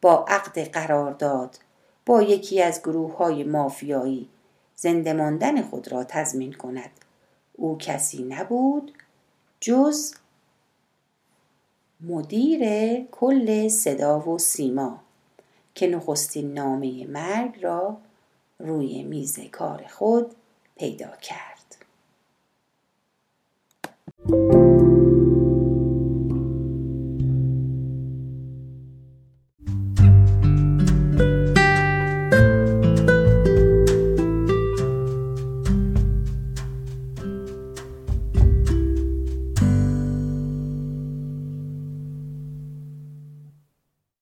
با 0.01 0.25
عقد 0.29 0.59
قرارداد 0.59 1.59
با 2.07 2.23
یکی 2.23 2.63
از 2.63 2.81
گروه 2.83 3.17
های 3.17 3.45
مافیایی. 3.45 4.29
زنده 4.77 5.13
ماندن 5.13 5.63
خود 5.63 5.93
را 5.93 6.05
تضمین 6.05 6.53
کند. 6.53 6.91
او 7.53 7.79
کسی 7.79 8.25
نبود 8.25 8.93
جز 9.61 10.15
مدیر 12.01 12.63
کل 13.13 13.69
صدا 13.69 14.21
و 14.21 14.39
سیما 14.39 15.01
که 15.75 15.87
نخستین 15.87 16.55
نامه 16.55 17.07
مرگ 17.07 17.63
را 17.63 17.97
روی 18.59 19.03
میز 19.03 19.39
کار 19.53 19.85
خود 19.91 20.35
پیدا 20.77 21.17
کرد. 21.17 21.56